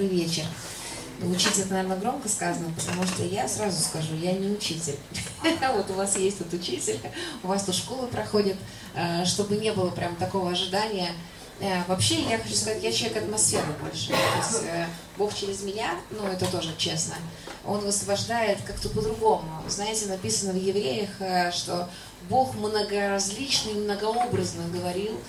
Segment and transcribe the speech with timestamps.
[0.00, 0.44] Добрый вечер.
[1.22, 4.96] Учитель, наверное, громко сказано, потому что я сразу скажу, я не учитель.
[5.74, 6.98] Вот у вас есть тут учитель,
[7.42, 8.56] у вас тут школы проходят,
[8.94, 11.12] э, чтобы не было прям такого ожидания.
[11.60, 14.08] Э, вообще, я хочу сказать, я человек атмосферы больше.
[14.08, 14.86] То есть э,
[15.18, 17.16] Бог через меня, ну это тоже честно,
[17.66, 19.50] Он высвобождает как-то по-другому.
[19.68, 21.10] Знаете, написано в Евреях,
[21.52, 21.90] что
[22.30, 25.20] Бог многоразличный, многообразно говорил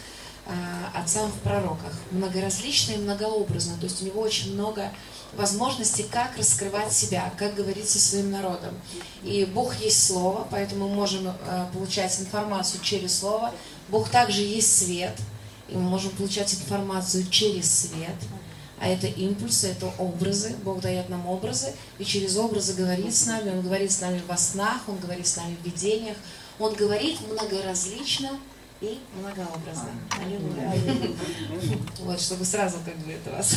[0.93, 1.93] отцам в пророках.
[2.11, 3.77] Многоразлично и многообразно.
[3.77, 4.91] То есть у него очень много
[5.33, 8.75] возможности, как раскрывать себя, как говорить со своим народом.
[9.23, 13.53] И Бог есть Слово, поэтому мы можем э, получать информацию через Слово.
[13.89, 15.17] Бог также есть свет,
[15.69, 18.15] и мы можем получать информацию через свет.
[18.79, 20.55] А это импульсы, это образы.
[20.63, 23.51] Бог дает нам образы, и через образы говорит с нами.
[23.51, 26.17] Он говорит с нами во снах, Он говорит с нами в видениях.
[26.59, 28.39] Он говорит многоразлично,
[28.81, 29.91] и многообразно.
[30.19, 30.73] Аллилуйя.
[31.99, 33.55] Вот, чтобы сразу как бы это вас.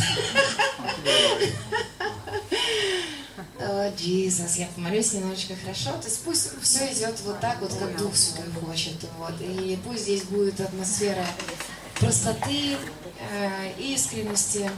[4.01, 5.93] Иисус, я помолюсь немножечко хорошо.
[5.93, 8.97] То есть пусть все идет вот так вот, как Дух Святой хочет.
[9.19, 9.35] Вот.
[9.41, 11.25] И пусть здесь будет атмосфера
[11.95, 12.77] простоты,
[13.33, 14.71] э, искренности.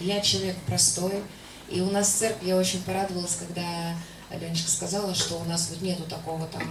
[0.00, 1.22] Я человек простой.
[1.70, 3.96] И у нас в церкви я очень порадовалась, когда
[4.30, 6.62] Аленочка сказала, что у нас вот нету такого там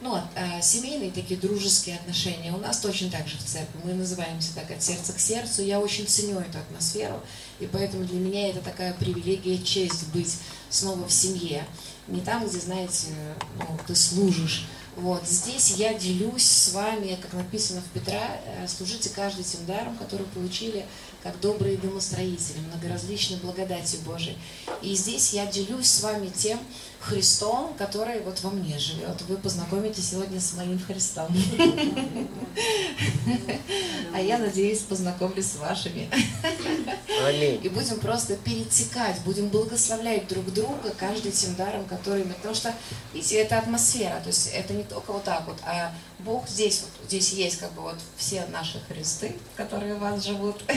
[0.00, 2.52] ну, а, семейные такие дружеские отношения.
[2.52, 3.80] У нас точно так же в церкви.
[3.84, 5.62] Мы называемся так от сердца к сердцу.
[5.62, 7.22] Я очень ценю эту атмосферу,
[7.60, 10.36] и поэтому для меня это такая привилегия, честь быть
[10.68, 11.66] снова в семье.
[12.08, 13.08] Не там, где, знаете,
[13.58, 14.66] ну, ты служишь.
[14.96, 19.96] Вот здесь я делюсь с вами, как написано в Петра, э, служите каждый тем даром,
[19.98, 20.86] который получили
[21.22, 24.36] как добрые домостроители, многоразличной благодати Божией.
[24.82, 26.58] И здесь я делюсь с вами тем
[27.00, 29.20] Христом, который вот во мне живет.
[29.28, 31.28] Вы познакомитесь сегодня с моим Христом.
[34.14, 36.08] А я надеюсь, познакомлюсь с вашими.
[37.62, 42.34] И будем просто перетекать, будем благословлять друг друга каждый тем даром, который мы...
[42.34, 42.74] Потому что,
[43.12, 46.90] видите, это атмосфера, то есть это не только вот так вот, а Бог здесь, вот,
[47.06, 50.62] здесь есть как бы вот все наши Христы, которые в вас живут.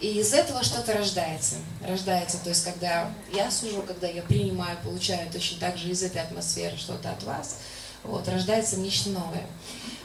[0.00, 1.56] И из этого что-то рождается.
[1.86, 6.22] Рождается, то есть когда я сужу, когда я принимаю, получаю точно так же из этой
[6.22, 7.58] атмосферы что-то от вас,
[8.04, 9.46] вот, рождается нечто новое.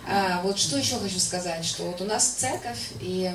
[0.07, 3.31] А, вот что еще хочу сказать, что вот у нас церковь, и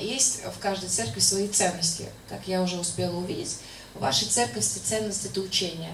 [0.00, 3.56] есть в каждой церкви свои ценности, как я уже успела увидеть.
[3.94, 5.92] В вашей церкви ценность– это учение.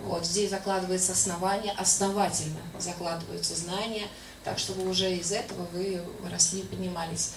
[0.00, 4.06] Вот, здесь закладывается основание, основательно закладываются знания,
[4.44, 6.00] так чтобы уже из этого вы
[6.30, 7.32] росли и поднимались.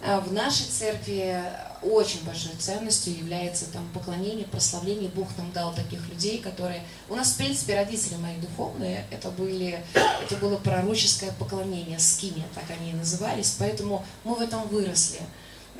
[0.00, 1.42] А в нашей церкви
[1.82, 5.10] очень большой ценностью является там поклонение, прославление.
[5.10, 6.84] Бог нам дал таких людей, которые...
[7.08, 12.64] У нас, в принципе, родители мои духовные, это, были, это было пророческое поклонение, скиния, так
[12.70, 15.20] они и назывались, поэтому мы в этом выросли.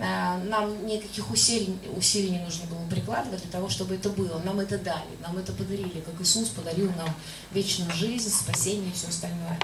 [0.01, 4.39] А, нам никаких усилий, усилий не нужно было прикладывать для того, чтобы это было.
[4.45, 7.13] Нам это дали, нам это подарили, как Иисус подарил нам
[7.51, 9.59] вечную жизнь, спасение и все остальное.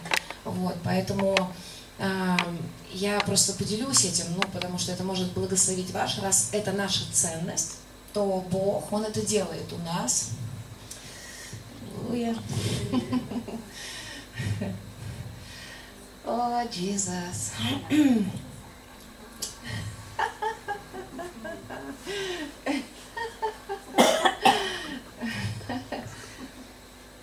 [0.45, 1.37] Вот, поэтому
[2.93, 7.77] я просто поделюсь этим, ну, потому что это может благословить ваш, раз это наша ценность,
[8.13, 10.31] то Бог, Он это делает у нас.
[12.09, 12.37] Аллилуйя.
[16.27, 17.53] О, Иисус.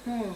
[0.05, 0.33] Hmm.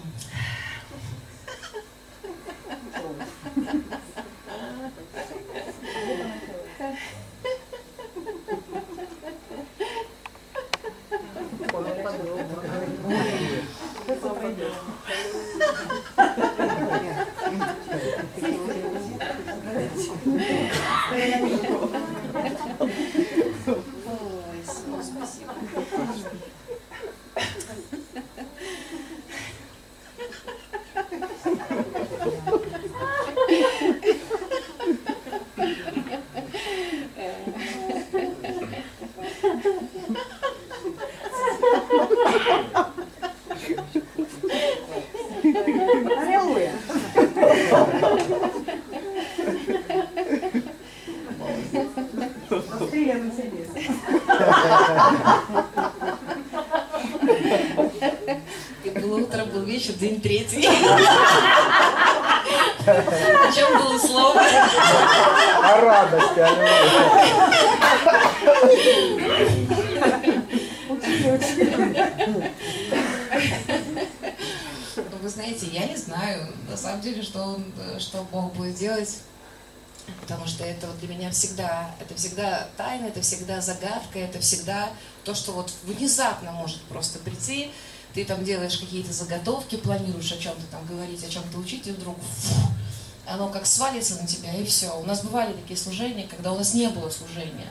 [74.95, 77.65] Ну, вы знаете, я не знаю, на самом деле, что, он,
[77.99, 79.21] что Бог будет делать.
[80.21, 84.89] Потому что это вот для меня всегда, это всегда тайна, это всегда загадка, это всегда
[85.25, 87.71] то, что вот внезапно может просто прийти,
[88.13, 92.17] ты там делаешь какие-то заготовки, планируешь о чем-то там говорить, о чем-то учить, и вдруг
[92.17, 92.55] фу,
[93.27, 94.97] оно как свалится на тебя, и все.
[94.97, 97.67] У нас бывали такие служения, когда у нас не было служения,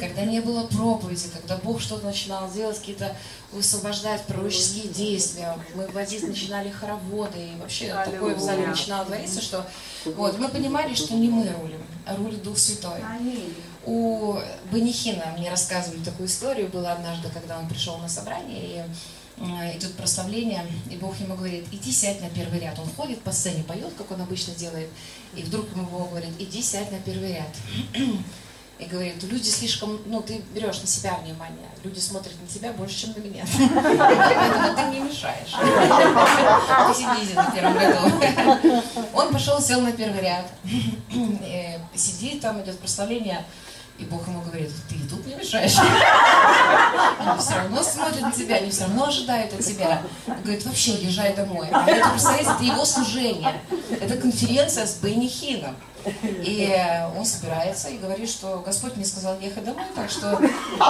[0.00, 3.16] когда не было проповеди, когда Бог что-то начинал делать, какие-то
[3.52, 5.56] высвобождать пророческие действия.
[5.74, 8.04] Мы водить начинали хороводы, и вообще Аллилуйя.
[8.04, 9.66] такое в зале начинало твориться, что
[10.04, 13.00] вот, мы понимали, что не мы рулим, а рулит Дух Святой.
[13.86, 14.38] У
[14.72, 18.86] Банихина мне рассказывали такую историю, было однажды, когда он пришел на собрание,
[19.38, 22.78] и э, идет прославление, и Бог ему говорит, иди сядь на первый ряд.
[22.78, 24.88] Он ходит по сцене, поет, как он обычно делает,
[25.36, 27.48] и вдруг ему Бог говорит, иди сядь на первый ряд
[28.78, 33.02] и говорит, люди слишком, ну, ты берешь на себя внимание, люди смотрят на тебя больше,
[33.02, 33.44] чем на меня.
[33.98, 35.54] Поэтому ты мне мешаешь.
[36.88, 38.82] Ты сидите на первом ряду.
[39.14, 40.46] Он пошел, сел на первый ряд,
[41.94, 43.44] сидит, там идет прославление,
[43.98, 45.76] и Бог ему говорит, ты и тут не мешаешь.
[47.18, 50.02] Они все равно смотрят на тебя, они все равно ожидают от тебя.
[50.26, 51.68] Он говорит, вообще езжай домой.
[51.70, 53.60] А это, представляете, это его служение.
[54.00, 55.76] Это конференция с Бенни Хином.
[56.24, 56.76] И
[57.16, 60.38] он собирается и говорит, что Господь мне сказал ехать домой, так что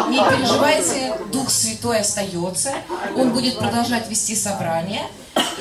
[0.08, 2.72] не переживайте, Дух Святой остается,
[3.16, 5.02] Он будет продолжать вести собрание,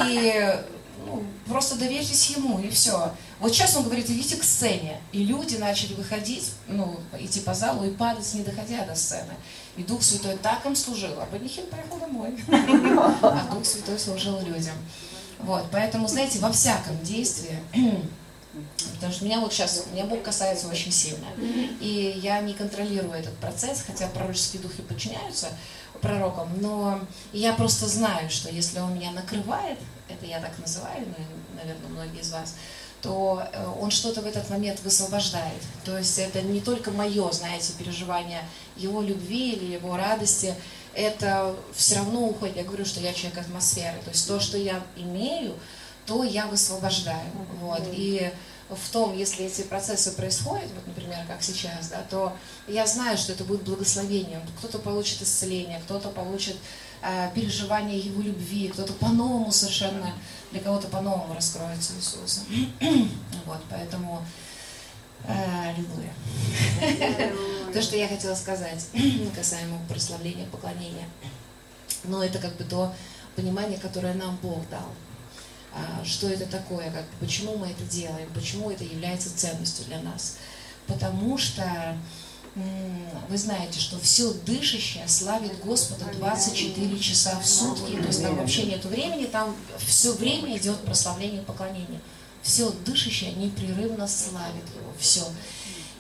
[0.07, 0.59] и
[1.05, 3.11] ну, просто доверьтесь Ему, и все.
[3.43, 5.01] Вот сейчас он говорит, идите к сцене.
[5.11, 9.33] И люди начали выходить, ну, идти по залу и падать, не доходя до сцены.
[9.75, 12.41] И Дух Святой так им служил, а Банихин поехал домой.
[13.21, 14.75] А Дух Святой служил людям.
[15.39, 17.59] Вот, поэтому, знаете, во всяком действии
[18.95, 21.27] Потому что меня вот сейчас, меня Бог касается очень сильно.
[21.81, 25.49] И я не контролирую этот процесс, хотя пророческие духи подчиняются
[26.01, 26.99] пророкам, но
[27.31, 31.25] я просто знаю, что если он меня накрывает, это я так называю, ну,
[31.55, 32.55] наверное, многие из вас,
[33.03, 35.61] то э, он что-то в этот момент высвобождает.
[35.83, 38.41] То есть это не только мое, знаете, переживание
[38.77, 40.55] его любви или его радости,
[40.95, 42.55] это все равно уходит.
[42.55, 43.99] Я говорю, что я человек атмосферы.
[44.05, 45.53] То есть то, что я имею,
[46.05, 47.29] то я высвобождаю.
[47.59, 47.81] Вот.
[47.91, 48.31] И
[48.69, 52.33] в том, если эти процессы происходят, вот, например, как сейчас, да, то
[52.67, 54.41] я знаю, что это будет благословением.
[54.59, 56.55] Кто-то получит исцеление, кто-то получит
[57.01, 60.13] э, переживание его любви, кто-то по-новому совершенно,
[60.53, 62.43] для кого-то по-новому раскроется Иисус.
[63.45, 64.23] вот, поэтому
[65.27, 66.13] э, аллилуйя.
[67.73, 68.85] То, что я хотела сказать
[69.35, 71.09] касаемо прославления, поклонения.
[72.03, 72.93] Но это как бы то
[73.35, 74.89] понимание, которое нам Бог дал.
[75.73, 80.37] А, что это такое, как, почему мы это делаем, почему это является ценностью для нас.
[80.85, 81.97] Потому что
[82.55, 88.63] вы знаете, что все дышащее славит Господа 24 часа в сутки, то есть там вообще
[88.63, 91.99] нет времени, там все время идет прославление и поклонение.
[92.43, 95.23] Все дышащее непрерывно славит Его, все.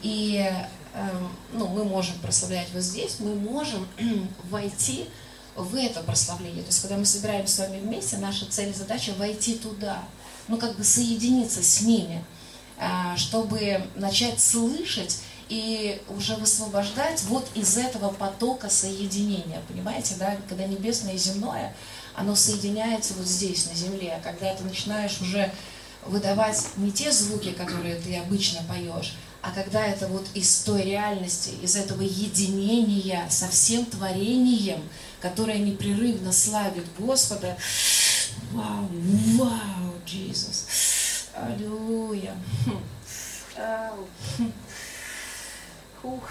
[0.03, 0.45] И
[0.93, 3.87] эм, ну, мы можем прославлять вот здесь, мы можем
[4.49, 5.05] войти
[5.55, 6.61] в это прославление.
[6.61, 10.03] То есть, когда мы собираемся с вами вместе, наша цель и задача войти туда,
[10.47, 12.23] ну, как бы соединиться с ними,
[12.77, 15.19] а, чтобы начать слышать
[15.53, 19.61] и уже высвобождать вот из этого потока соединения.
[19.67, 21.75] Понимаете, да, когда небесное и земное,
[22.15, 24.19] оно соединяется вот здесь, на земле.
[24.23, 25.53] Когда ты начинаешь уже
[26.07, 31.51] выдавать не те звуки, которые ты обычно поешь, а когда это вот из той реальности,
[31.61, 34.81] из этого единения со всем творением,
[35.21, 37.55] которое непрерывно славит Господа,
[38.53, 38.89] вау,
[39.37, 40.65] вау, Иисус,
[41.35, 42.35] аллилуйя.
[46.03, 46.29] Ух.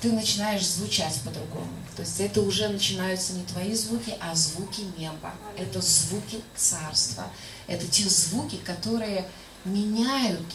[0.00, 1.66] ты начинаешь звучать по-другому.
[1.96, 5.34] То есть это уже начинаются не твои звуки, а звуки неба.
[5.56, 7.24] Это звуки царства.
[7.66, 9.28] Это те звуки, которые
[9.64, 10.46] меняют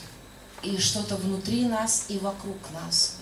[0.63, 3.17] и что-то внутри нас и вокруг нас.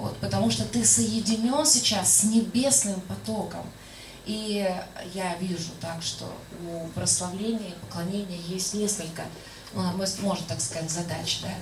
[0.00, 3.66] Вот, потому что ты соединен сейчас с небесным потоком.
[4.24, 4.66] И
[5.12, 6.24] я вижу так, что
[6.66, 9.24] у прославления и поклонения есть несколько,
[9.74, 9.82] ну,
[10.22, 11.40] можно так сказать, задач.
[11.42, 11.52] Да?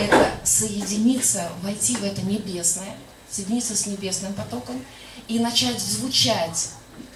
[0.00, 2.96] Это соединиться, войти в это небесное,
[3.30, 4.84] соединиться с небесным потоком
[5.28, 6.70] и начать звучать,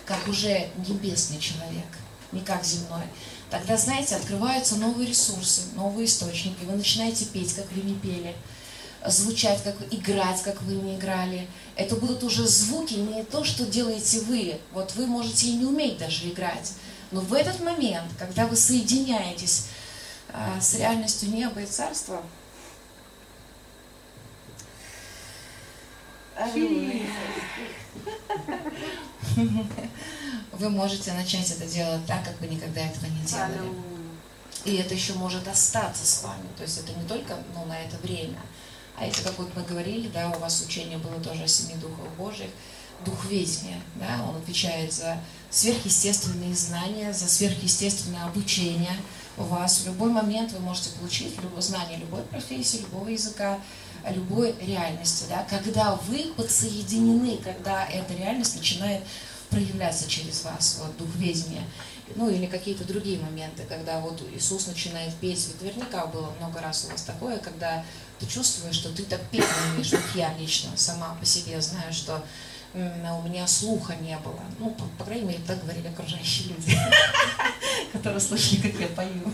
[0.05, 1.87] как уже небесный человек,
[2.31, 3.03] не как земной.
[3.50, 6.62] Тогда, знаете, открываются новые ресурсы, новые источники.
[6.62, 8.37] Вы начинаете петь, как вы не пели,
[9.07, 11.49] звучать, как играть, как вы не играли.
[11.76, 14.61] Это будут уже звуки, не то, что делаете вы.
[14.73, 16.73] Вот вы можете и не уметь даже играть.
[17.11, 19.66] Но в этот момент, когда вы соединяетесь
[20.33, 22.23] а, с реальностью неба и царства,
[30.52, 33.73] Вы можете начать это делать так, как вы никогда этого не делали.
[34.64, 36.47] И это еще может остаться с вами.
[36.57, 38.38] То есть это не только ну, на это время.
[39.00, 42.07] А это, как вот мы говорили, да, у вас учение было тоже о семи духах
[42.19, 42.50] Божьих,
[43.04, 48.95] дух ведения, да, он отвечает за сверхъестественные знания, за сверхъестественное обучение
[49.38, 49.78] у вас.
[49.78, 53.59] В любой момент вы можете получить любое знание любой профессии, любого языка,
[54.07, 59.02] любой реальности, да, когда вы подсоединены, когда эта реальность начинает
[59.49, 61.64] проявляться через вас, вот, дух ведения
[62.17, 66.87] ну или какие-то другие моменты, когда вот Иисус начинает петь, вот наверняка было много раз
[66.87, 67.85] у вас такое, когда
[68.19, 71.93] ты чувствуешь, что ты так петь не умеешь, вот я лично сама по себе знаю,
[71.93, 72.23] что
[72.73, 74.40] у меня слуха не было.
[74.59, 76.79] Ну, по, по крайней мере, так говорили окружающие люди,
[77.93, 79.33] которые слышали, как я пою.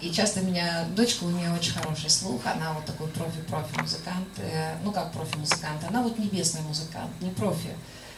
[0.00, 4.74] И часто меня, дочка у нее очень хороший слух, она вот такой профи-профи музыкант, э,
[4.82, 7.70] ну как профи-музыкант, она вот небесный музыкант, не профи.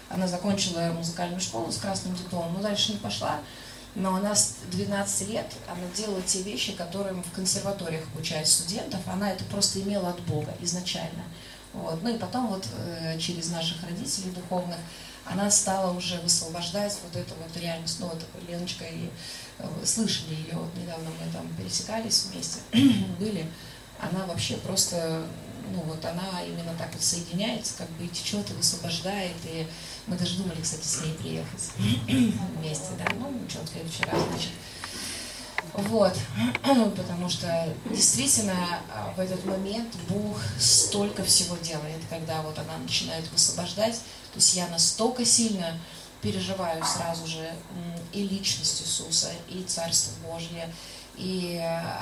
[0.08, 3.40] Она закончила музыкальную школу с красным дипломом, но дальше не пошла.
[3.94, 9.00] Но она с 12 лет, она делала те вещи, которым в консерваториях обучают студентов.
[9.06, 11.22] Она это просто имела от Бога изначально.
[11.72, 12.02] Вот.
[12.02, 14.78] Ну и потом вот э, через наших родителей духовных
[15.26, 17.98] она стала уже высвобождать вот эту вот реальность.
[18.00, 19.10] Ну вот Леночка и
[19.58, 22.60] э, слышали ее, вот недавно мы там пересекались вместе,
[23.18, 23.46] были.
[24.00, 25.24] Она вообще просто
[25.72, 29.66] ну вот она именно так вот соединяется, как бы и течет, и высвобождает, и
[30.06, 31.70] мы даже думали, кстати, с ней приехать
[32.56, 34.50] вместе, да, ну ничего, в следующий раз, значит.
[35.72, 36.14] Вот,
[36.96, 43.24] потому что действительно а, в этот момент Бог столько всего делает, когда вот она начинает
[43.32, 45.78] высвобождать, то есть я настолько сильно
[46.20, 47.52] переживаю сразу же
[48.12, 50.72] и личность Иисуса, и Царство Божье,
[51.16, 51.60] и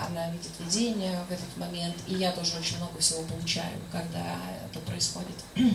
[0.08, 4.36] она видит видение в этот момент, и я тоже очень много всего получаю, когда
[4.70, 5.36] это происходит.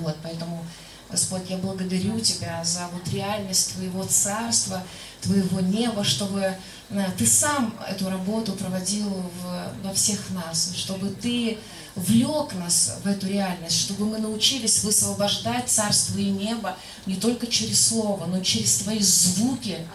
[0.00, 0.64] Вот, поэтому,
[1.10, 4.82] Господь, я благодарю Тебя за вот реальность Твоего Царства,
[5.20, 6.56] Твоего неба, чтобы
[6.88, 11.58] э, Ты сам эту работу проводил в, во всех нас, чтобы Ты
[11.94, 17.86] влек нас в эту реальность, чтобы мы научились высвобождать Царство и небо не только через
[17.88, 19.86] Слово, но через Твои звуки,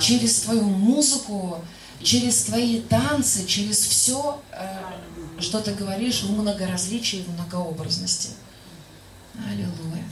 [0.00, 1.60] через Твою музыку,
[2.02, 8.30] через твои танцы, через все, э, что ты говоришь в многоразличии, в многообразности.
[9.46, 10.04] Аллилуйя.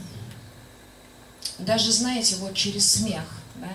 [1.57, 3.23] Даже, знаете, вот через смех,
[3.55, 3.71] да,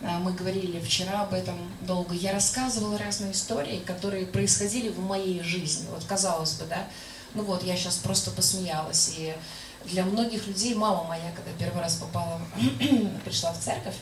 [0.00, 5.42] э, мы говорили вчера об этом долго, я рассказывала разные истории, которые происходили в моей
[5.42, 5.86] жизни.
[5.90, 6.86] Вот казалось бы, да,
[7.34, 9.14] ну вот, я сейчас просто посмеялась.
[9.16, 9.34] И
[9.86, 12.40] для многих людей, мама моя, когда первый раз попала,
[13.24, 13.96] пришла в церковь,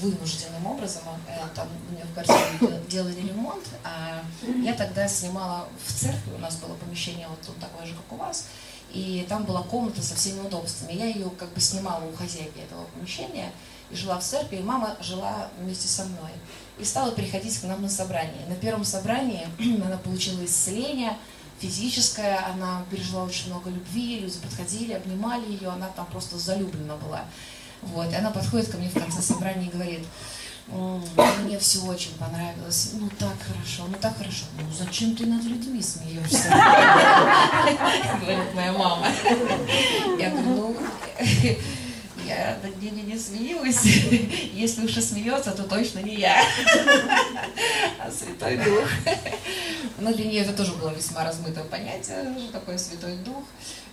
[0.00, 1.02] вынужденным образом.
[1.28, 4.22] Э, там у меня в квартире делали ремонт, а
[4.62, 8.16] я тогда снимала в церкви, у нас было помещение вот тут такое же, как у
[8.16, 8.46] вас,
[8.90, 10.92] и там была комната со всеми удобствами.
[10.94, 13.52] Я ее как бы снимала у хозяйки этого помещения
[13.90, 16.30] и жила в церкви, и мама жила вместе со мной.
[16.78, 18.46] И стала приходить к нам на собрание.
[18.48, 19.46] На первом собрании
[19.84, 21.16] она получила исцеление
[21.58, 27.24] физическое, она пережила очень много любви, люди подходили, обнимали ее, она там просто залюблена была.
[27.82, 30.04] Вот, и она подходит ко мне в конце собрания и говорит,
[30.68, 32.90] мне все очень понравилось.
[32.94, 34.44] Ну так хорошо, ну так хорошо.
[34.58, 36.50] Ну зачем ты над людьми смеешься?
[38.20, 39.06] Говорит моя мама.
[40.18, 40.76] Я говорю, ну,
[42.26, 43.82] я над ними не смеюсь.
[44.52, 46.36] Если уж и смеется, то точно не я,
[47.98, 48.88] а Святой Дух.
[50.00, 53.44] Но для нее это тоже было весьма размытое понятие, что такое Святой Дух.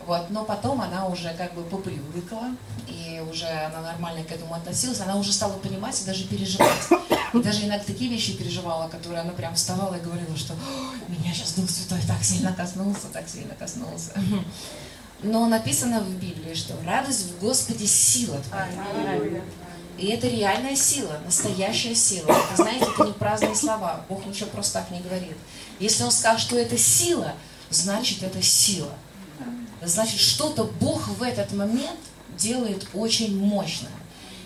[0.06, 2.52] Вот, но потом она уже как бы попривыкла,
[2.88, 6.88] и уже она нормально к этому относилась, она уже стала понимать и даже переживать.
[7.34, 10.54] И даже иногда такие вещи переживала, которые она прям вставала и говорила, что
[11.08, 14.12] меня сейчас Дух Святой так сильно коснулся, так сильно коснулся.
[15.24, 19.32] Но написано в Библии, что радость в Господе сила твоя.
[19.98, 22.30] И это реальная сила, настоящая сила.
[22.30, 24.02] Это, знаете, это не праздные слова.
[24.10, 25.38] Бог ничего просто так не говорит.
[25.80, 27.34] Если Он скажет, что это сила,
[27.70, 28.94] значит это сила.
[29.82, 32.00] Значит, что-то Бог в этот момент
[32.38, 33.90] делает очень мощно.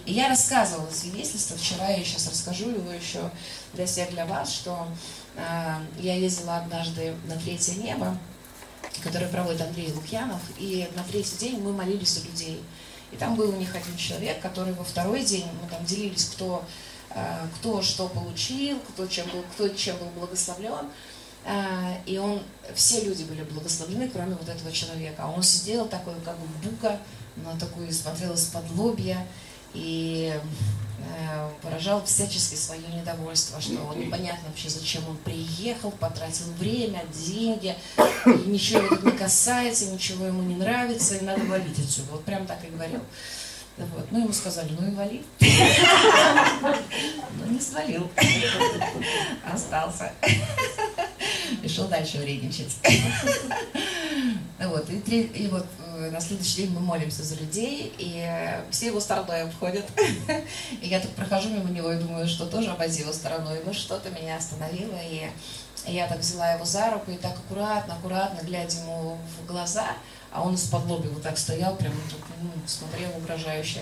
[0.05, 3.29] И я рассказывала свидетельство, вчера я сейчас расскажу его еще
[3.73, 4.87] для всех, для вас, что
[5.35, 8.17] э, я ездила однажды на третье небо,
[9.03, 12.63] которое проводит Андрей Лукьянов, и на третий день мы молились у людей.
[13.11, 16.65] И там был у них один человек, который во второй день, мы там делились, кто,
[17.11, 20.89] э, кто что получил, кто чем был, кто чем был благословлен.
[21.51, 22.43] А, и он,
[22.75, 25.23] все люди были благословлены, кроме вот этого человека.
[25.23, 26.99] А он сидел такой, как бы бука,
[27.37, 29.25] на такую смотрел из-под лобья.
[29.73, 30.31] и
[30.99, 37.75] э, выражал всячески свое недовольство, что вот непонятно вообще, зачем он приехал, потратил время, деньги,
[38.25, 42.11] и ничего его тут не касается, ничего ему не нравится, и надо валить отсюда.
[42.11, 43.01] Вот прям так и говорил.
[43.77, 44.11] Вот.
[44.11, 45.25] Ну, ему сказали, ну и вали.
[47.39, 48.09] Ну, не свалил.
[49.51, 50.11] Остался.
[51.63, 52.75] Решил дальше вредничать.
[54.59, 54.89] Вот.
[54.89, 58.29] И, и вот э, на следующий день мы молимся за людей, и
[58.71, 59.85] все его стороной обходят.
[60.81, 63.61] И я так прохожу мимо него и думаю, что тоже его стороной.
[63.65, 65.29] Ну, что-то меня остановило, и
[65.87, 69.87] я так взяла его за руку и так аккуратно, аккуратно, глядя ему в глаза,
[70.31, 73.81] а он из-под лоби вот так стоял, прям так, ну, смотрел угрожающе.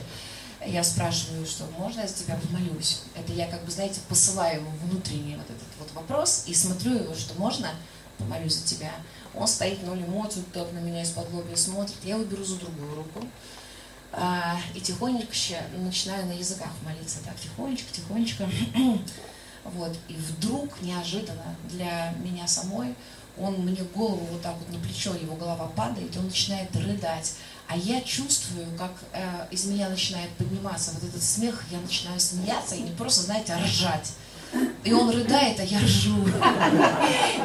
[0.65, 3.01] Я спрашиваю, что можно я за тебя помолюсь?
[3.15, 7.13] Это я как бы, знаете, посылаю ему внутренний вот этот вот вопрос и смотрю его,
[7.13, 7.69] что можно
[8.17, 8.91] помолюсь за тебя.
[9.35, 11.97] Он стоит ноль эмоций, так на меня из-под лоби смотрит.
[12.03, 13.27] Я его беру за другую руку.
[14.11, 17.19] А, и тихонечко начинаю на языках молиться.
[17.23, 18.49] Так, тихонечко, тихонечко.
[19.73, 19.93] Вот.
[20.07, 22.95] И вдруг, неожиданно для меня самой,
[23.37, 27.33] он мне голову вот так вот на плечо, его голова падает, и он начинает рыдать.
[27.67, 32.75] А я чувствую, как э, из меня начинает подниматься вот этот смех, я начинаю смеяться
[32.75, 34.13] и не просто, знаете, а ржать.
[34.83, 36.15] И он рыдает, а я ржу.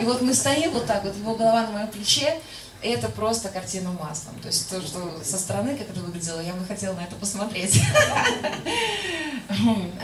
[0.00, 2.40] И вот мы стоим вот так, вот его голова на моем плече,
[2.82, 4.38] и это просто картина маслом.
[4.40, 7.80] То есть то, что со стороны, как это выглядело, я бы хотела на это посмотреть.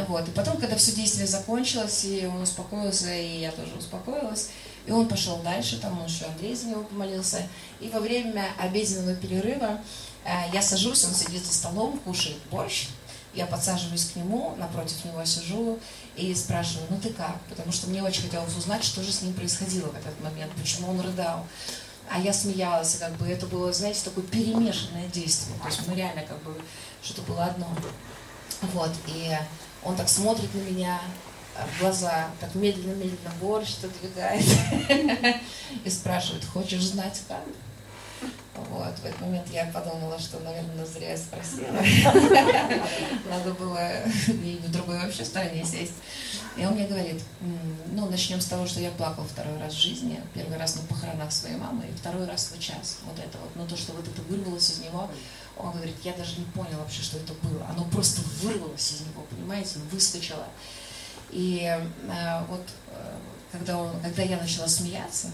[0.09, 0.28] Вот.
[0.28, 4.50] И потом, когда все действие закончилось, и он успокоился, и я тоже успокоилась,
[4.87, 7.43] и он пошел дальше, там еще Андрей за него помолился.
[7.81, 9.81] И во время обеденного перерыва
[10.25, 12.88] э, я сажусь, он сидит за столом, кушает борщ.
[13.35, 15.78] Я подсаживаюсь к нему, напротив него сижу
[16.18, 17.40] и спрашиваю, ну ты как?
[17.48, 20.90] Потому что мне очень хотелось узнать, что же с ним происходило в этот момент, почему
[20.90, 21.46] он рыдал.
[22.10, 25.56] А я смеялась, и как бы это было, знаете, такое перемешанное действие.
[25.60, 26.54] То есть мы реально как бы
[27.02, 27.68] что-то было одно.
[28.72, 29.37] Вот, и
[29.84, 31.00] он так смотрит на меня,
[31.66, 34.44] в глаза, так медленно-медленно борщ отодвигает
[35.84, 37.42] и спрашивает, хочешь знать как?
[38.70, 41.66] Вот, в этот момент я подумала, что, наверное, зря я спросила.
[43.30, 43.78] Надо было
[44.28, 45.94] и в другой вообще стороне сесть.
[46.56, 47.23] И он мне говорит,
[47.92, 50.21] ну, начнем с того, что я плакала второй раз в жизни.
[50.34, 52.99] Первый раз на похоронах своей мамы, и второй раз в час.
[53.04, 53.54] Вот это вот.
[53.54, 55.08] Но то, что вот это вырвалось из него,
[55.56, 57.64] он говорит, я даже не понял вообще, что это было.
[57.68, 60.47] Оно просто вырвалось из него, понимаете, выскочило.
[61.30, 63.16] И э, вот э,
[63.52, 65.30] когда, он, когда я начала смеяться,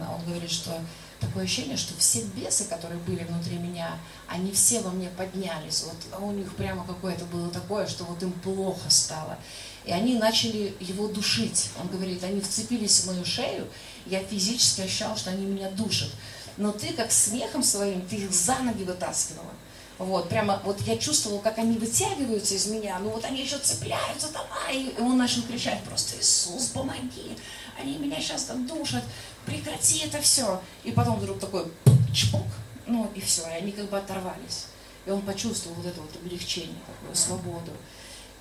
[0.00, 0.80] он говорит, что
[1.20, 5.84] такое ощущение, что все бесы, которые были внутри меня, они все во мне поднялись.
[5.84, 9.38] Вот у них прямо какое-то было такое, что вот им плохо стало.
[9.84, 11.70] И они начали его душить.
[11.80, 13.66] Он говорит, они вцепились в мою шею,
[14.06, 16.10] я физически ощущал, что они меня душат.
[16.56, 19.52] Но ты как смехом своим, ты их за ноги вытаскивала.
[19.98, 24.28] Вот, прямо, вот я чувствовала, как они вытягиваются из меня, ну вот они еще цепляются
[24.34, 27.36] а, и он начал кричать просто, Иисус, помоги,
[27.76, 29.02] они меня сейчас там душат,
[29.48, 30.60] прекрати это все.
[30.84, 31.66] И потом вдруг такой
[32.12, 32.46] чпок,
[32.86, 34.66] ну и все, и они как бы оторвались.
[35.06, 37.72] И он почувствовал вот это вот облегчение, такую свободу.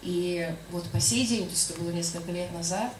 [0.02, 2.94] И вот по сей день, то есть это было несколько лет назад,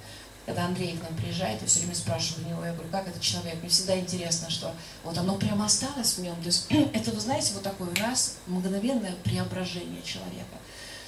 [0.48, 3.22] когда Андрей к нам приезжает, я все время спрашиваю у него, я говорю, как этот
[3.22, 3.56] человек?
[3.60, 6.36] Мне всегда интересно, что вот оно прямо осталось в нем.
[6.38, 10.58] То есть это, вы знаете, вот такой раз мгновенное преображение человека.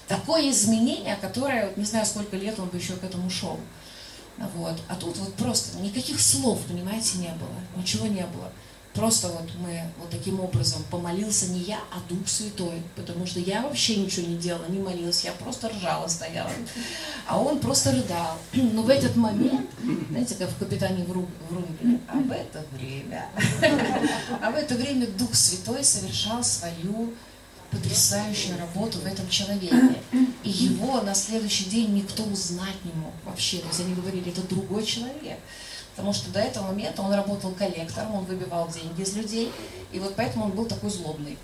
[0.09, 3.57] Такое изменение, которое, не знаю, сколько лет он бы еще к этому шел.
[4.55, 4.81] Вот.
[4.87, 7.59] А тут вот просто никаких слов, понимаете, не было.
[7.77, 8.51] Ничего не было.
[8.93, 13.61] Просто вот мы вот таким образом помолился не я, а Дух Святой, потому что я
[13.61, 16.49] вообще ничего не делала, не молилась, я просто ржала, стояла.
[17.27, 18.37] А он просто рыдал.
[18.53, 19.69] Но в этот момент,
[20.09, 23.29] знаете, как в «Капитане Врунгеле», а в это время,
[24.41, 27.13] а в это время Дух Святой совершал свою
[27.71, 29.95] потрясающую работу в этом человеке.
[30.43, 33.59] И его на следующий день никто узнать не мог вообще.
[33.59, 35.37] То есть они говорили, это другой человек.
[35.95, 39.51] Потому что до этого момента он работал коллектором, он выбивал деньги из людей,
[39.91, 41.37] и вот поэтому он был такой злобный.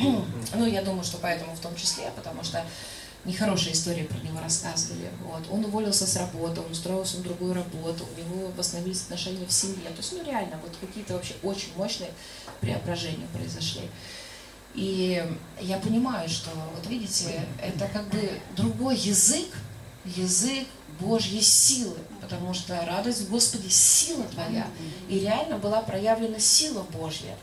[0.54, 2.64] ну, я думаю, что поэтому в том числе, потому что
[3.24, 5.10] нехорошие истории про него рассказывали.
[5.22, 5.44] Вот.
[5.50, 9.90] Он уволился с работы, он устроился на другую работу, у него восстановились отношения в семье.
[9.90, 12.10] То есть, ну реально, вот какие-то вообще очень мощные
[12.60, 13.82] преображения произошли.
[14.74, 15.24] И
[15.60, 19.48] я понимаю, что, вот видите, это как бы другой язык,
[20.04, 20.66] язык
[21.00, 24.66] Божьей силы, потому что радость в Господе– сила твоя.
[25.08, 27.36] И реально была проявлена сила Божья.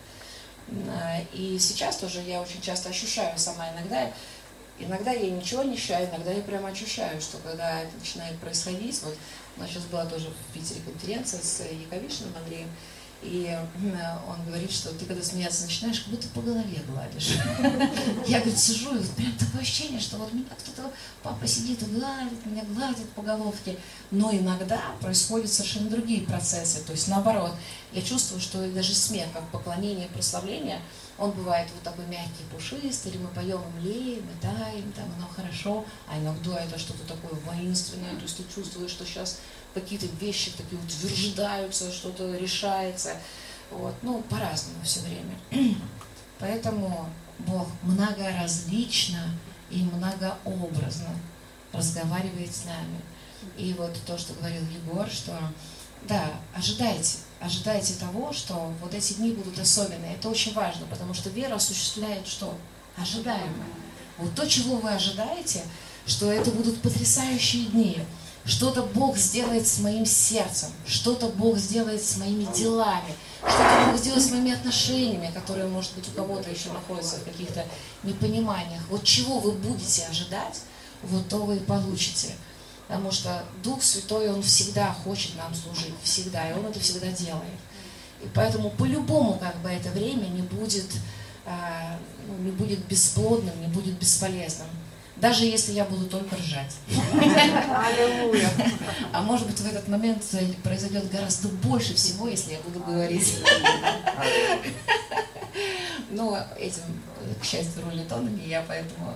[1.34, 4.12] И сейчас тоже я очень часто ощущаю сама иногда,
[4.80, 9.18] иногда я ничего не ощущаю, иногда я прямо ощущаю, что когда это начинает происходить, вот
[9.56, 12.68] у нас сейчас была тоже в Питере конференция с Яковишиным Андреем,
[13.24, 13.58] И
[14.28, 17.38] он говорит, что ты когда смеяться начинаешь, как будто по голове гладишь.
[18.28, 20.92] Я, говорит, сижу, и прям такое ощущение, что вот меня кто-то,
[21.24, 23.78] папа сидит и гладит, меня гладит по головке.
[24.12, 26.84] Но иногда происходят совершенно другие процессы.
[26.84, 27.54] То есть наоборот,
[27.92, 30.80] я чувствую, что даже смех, как поклонение, прославление,
[31.18, 35.28] он бывает вот такой мягкий, пушистый, или мы поем и млеем, и таем, там оно
[35.36, 39.40] хорошо, а иногда это что-то такое воинственное, то есть ты чувствуешь, что сейчас
[39.74, 43.16] какие-то вещи такие утверждаются, что-то решается.
[43.72, 43.94] Вот.
[44.02, 45.76] Ну, по-разному все время.
[46.40, 49.20] Поэтому Бог многоразлично
[49.70, 51.10] и многообразно
[51.74, 53.02] разговаривает с нами.
[53.58, 55.38] И вот то, что говорил Егор, что
[56.08, 60.16] да, ожидайте, ожидайте того, что вот эти дни будут особенные.
[60.16, 62.58] Это очень важно, потому что вера осуществляет что?
[62.96, 63.68] Ожидаемое.
[64.18, 65.64] Вот то, чего вы ожидаете,
[66.06, 68.00] что это будут потрясающие дни,
[68.48, 74.24] что-то Бог сделает с моим сердцем, что-то Бог сделает с моими делами, что-то Бог сделает
[74.24, 77.66] с моими отношениями, которые, может быть, у кого-то еще находятся в каких-то
[78.04, 78.82] непониманиях.
[78.90, 80.62] Вот чего вы будете ожидать,
[81.04, 82.36] вот то вы и получите.
[82.88, 87.60] Потому что Дух Святой, Он всегда хочет нам служить, всегда, и Он это всегда делает.
[88.24, 90.88] И поэтому по-любому как бы это время не будет,
[91.46, 94.68] а, ну, не будет бесплодным, не будет бесполезным
[95.22, 96.76] даже если я буду только ржать.
[99.14, 100.24] А может быть в этот момент
[100.64, 103.40] произойдет гораздо больше всего, если я буду говорить.
[106.10, 106.84] Но этим,
[107.42, 109.14] к счастью, рулит он, не я, поэтому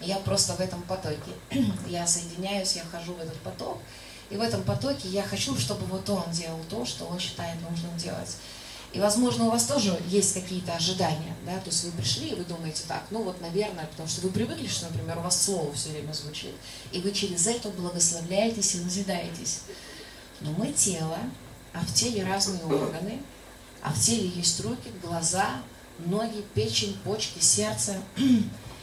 [0.00, 1.32] я просто в этом потоке.
[1.86, 3.78] Я соединяюсь, я хожу в этот поток.
[4.30, 7.94] И в этом потоке я хочу, чтобы вот он делал то, что он считает нужным
[7.98, 8.36] делать.
[8.92, 12.44] И, возможно, у вас тоже есть какие-то ожидания, да, то есть вы пришли и вы
[12.44, 15.90] думаете так, ну вот, наверное, потому что вы привыкли, что, например, у вас слово все
[15.90, 16.52] время звучит,
[16.92, 19.60] и вы через это благословляетесь и назидаетесь.
[20.40, 21.16] Но мы тело,
[21.72, 23.22] а в теле разные органы,
[23.82, 25.62] а в теле есть руки, глаза,
[25.98, 27.96] ноги, печень, почки, сердце,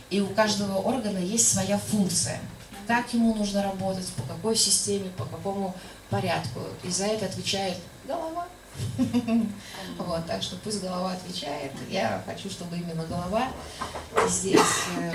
[0.10, 2.42] и у каждого органа есть своя функция.
[2.88, 5.76] Как ему нужно работать, по какой системе, по какому
[6.10, 6.62] порядку.
[6.84, 8.48] И за это отвечает голова,
[9.98, 11.72] вот, так что пусть голова отвечает.
[11.90, 13.52] Я хочу, чтобы именно голова
[14.28, 14.60] здесь
[14.98, 15.14] э,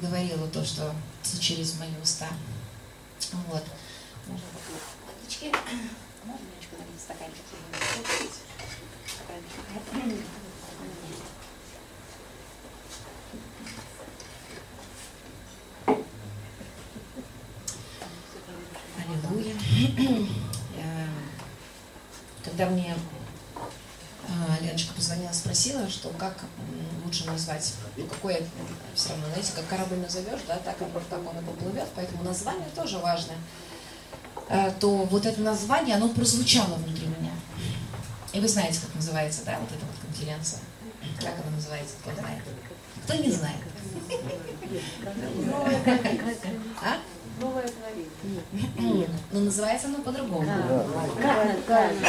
[0.00, 0.94] говорила то, что
[1.40, 2.28] через мои уста.
[3.48, 3.64] Вот.
[4.26, 4.46] Можно
[5.06, 5.52] водички?
[6.24, 7.44] Можно немножко налить стаканчик?
[18.98, 20.28] Аллилуйя
[22.58, 22.92] когда мне
[24.26, 26.44] а, Леночка позвонила, спросила, что как
[27.04, 28.42] лучше назвать, ну какое,
[28.96, 32.98] все равно, знаете, как корабль назовешь, да, так, так он и поплывет, поэтому название тоже
[32.98, 33.34] важно,
[34.48, 37.30] а, то вот это название, оно прозвучало внутри меня.
[38.32, 40.58] И вы знаете, как называется, да, вот эта вот конференция?
[41.20, 42.42] Как она называется, кто знает?
[43.04, 43.60] Кто не знает?
[46.82, 46.98] А?
[47.40, 49.08] Новое творение.
[49.32, 50.44] Но называется оно по-другому.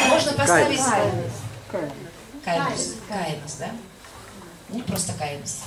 [0.10, 0.82] Можно поставить...
[2.44, 2.96] Кайнус.
[3.08, 3.72] Кайнус, да?
[4.70, 5.60] Не просто Кайнус.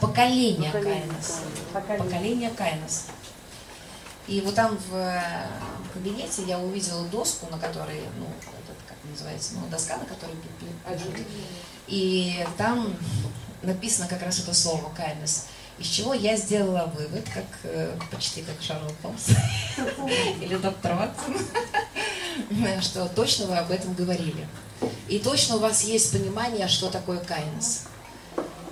[0.00, 1.40] Поколение Кайнус.
[1.72, 3.04] Поколение Кайнус.
[4.26, 5.22] И вот там в
[5.94, 11.26] кабинете я увидела доску, на которой, ну, этот, как называется, ну, доска, на которой пишут.
[11.86, 12.92] И там
[13.62, 15.44] написано как раз это слово «kindness».
[15.78, 19.28] Из чего я сделала вывод, как э, почти как Шарлот Холмс
[20.40, 21.36] или доктор Ватсон,
[22.82, 24.48] что точно вы об этом говорили.
[25.08, 27.82] И точно у вас есть понимание, что такое kindness.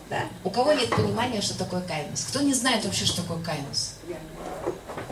[0.09, 0.23] Да?
[0.45, 2.29] У кого нет понимания, что такое kindness?
[2.29, 3.93] Кто не знает вообще, что такое kindness?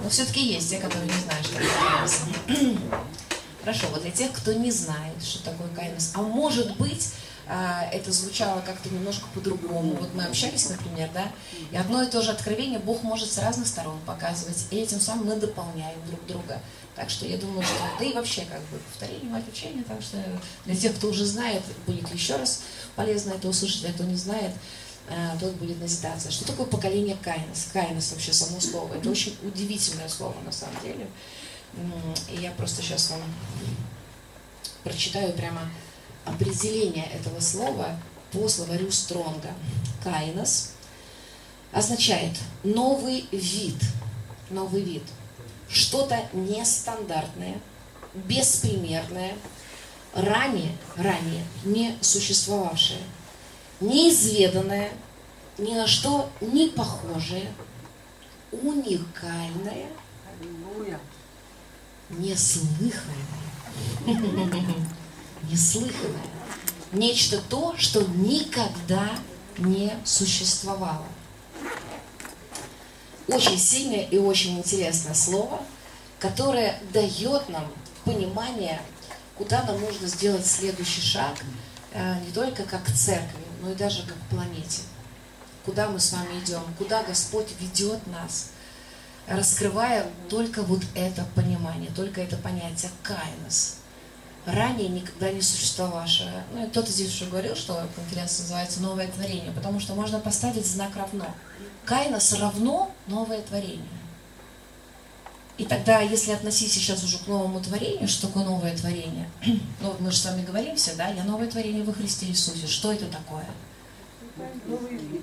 [0.02, 2.78] Но все-таки есть те, которые не знают, что такое kindness.
[3.64, 7.12] Хорошо, вот для тех, кто не знает, что такое kindness, а может быть,
[7.46, 9.94] это звучало как-то немножко по-другому.
[9.94, 11.30] Вот мы общались, например, да,
[11.70, 15.26] и одно и то же откровение Бог может с разных сторон показывать, и этим самым
[15.26, 16.60] мы дополняем друг друга.
[16.94, 20.18] Так что я думаю, что да и вообще как бы повторение мать учения, так что
[20.66, 22.62] для тех, кто уже знает, будет еще раз
[22.96, 24.52] полезно это услышать, для кто не знает,
[25.08, 26.30] а, тот будет назидаться.
[26.30, 27.68] Что такое поколение Кайнос?
[27.72, 28.94] Кайнос вообще само слово.
[28.94, 31.08] Это очень удивительное слово на самом деле.
[32.30, 33.22] И я просто сейчас вам
[34.84, 35.62] прочитаю прямо
[36.24, 37.96] определение этого слова
[38.32, 39.52] по словарю Стронга.
[40.02, 40.72] Кайнос
[41.72, 43.76] означает новый вид,
[44.50, 45.04] новый вид,
[45.68, 47.60] что-то нестандартное,
[48.14, 49.34] беспримерное,
[50.14, 53.00] ранее, ранее не существовавшее,
[53.80, 54.90] неизведанное,
[55.58, 57.52] ни на что не похожее,
[58.50, 59.86] уникальное,
[62.10, 63.16] неслыханное
[65.52, 66.26] неслыханное,
[66.92, 69.10] нечто то, что никогда
[69.58, 71.06] не существовало.
[73.28, 75.62] Очень сильное и очень интересное слово,
[76.18, 77.70] которое дает нам
[78.04, 78.80] понимание,
[79.36, 81.36] куда нам нужно сделать следующий шаг,
[81.92, 84.82] э, не только как церкви, но и даже как планете.
[85.64, 88.50] Куда мы с вами идем, куда Господь ведет нас,
[89.28, 93.76] раскрывая только вот это понимание, только это понятие кайнос–
[94.46, 96.44] ранее никогда не существовавшее.
[96.52, 100.66] Ну, и кто-то здесь уже говорил, что конференция называется «Новое творение», потому что можно поставить
[100.66, 101.26] знак «равно».
[101.84, 103.86] Кайнос равно новое творение.
[105.58, 109.28] И тогда, если относить сейчас уже к новому творению, что такое новое творение?
[109.80, 111.08] Ну, вот мы же с вами говорим все, да?
[111.08, 112.66] Я новое творение во Христе Иисусе.
[112.66, 113.46] Что это такое?
[114.66, 115.22] Новый вид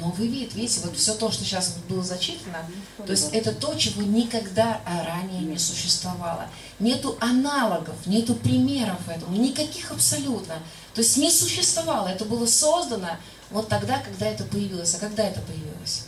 [0.00, 0.54] новый вид.
[0.54, 2.64] Видите, вот все то, что сейчас было зачитано,
[2.98, 6.46] то есть это то, чего никогда ранее не существовало.
[6.78, 10.54] Нету аналогов, нету примеров этому, никаких абсолютно.
[10.94, 13.16] То есть не существовало, это было создано
[13.50, 14.94] вот тогда, когда это появилось.
[14.94, 16.06] А когда это появилось?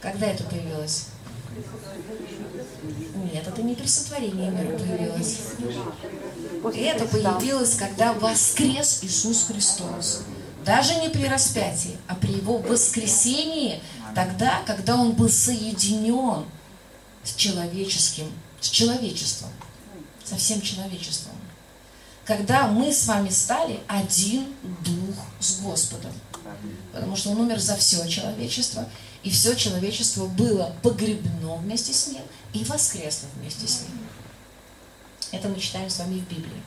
[0.00, 1.06] Когда это появилось?
[3.32, 5.38] Нет, это не при сотворении мира появилось.
[6.74, 10.22] Это появилось, когда воскрес Иисус Христос
[10.66, 13.80] даже не при распятии, а при его воскресении,
[14.16, 16.44] тогда, когда он был соединен
[17.22, 19.50] с человеческим, с человечеством,
[20.24, 21.34] со всем человечеством.
[22.24, 24.46] Когда мы с вами стали один
[24.84, 26.12] дух с Господом.
[26.92, 28.88] Потому что он умер за все человечество,
[29.22, 34.00] и все человечество было погребено вместе с ним и воскресло вместе с ним.
[35.30, 36.62] Это мы читаем с вами в Библии.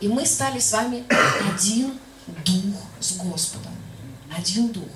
[0.00, 1.04] И мы стали с вами
[1.52, 1.98] один
[2.44, 3.72] дух с Господом.
[4.30, 4.88] Один дух.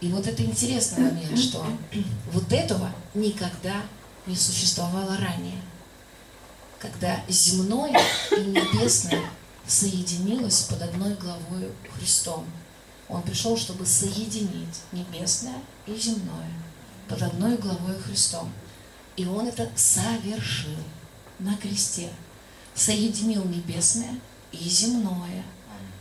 [0.00, 1.66] И вот это интересный момент, что
[2.32, 3.82] вот этого никогда
[4.26, 5.60] не существовало ранее.
[6.78, 9.24] Когда земное и небесное
[9.66, 12.46] соединилось под одной главой Христом.
[13.08, 16.52] Он пришел, чтобы соединить небесное и земное
[17.08, 18.52] под одной главой Христом.
[19.16, 20.76] И он это совершил
[21.38, 22.10] на кресте.
[22.74, 24.20] Соединил небесное
[24.52, 25.42] и земное–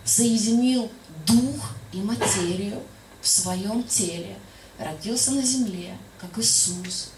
[0.08, 0.90] соединил
[1.26, 2.82] дух и материю
[3.22, 4.38] в своем теле,
[4.80, 7.10] родился на земле, как Иисус,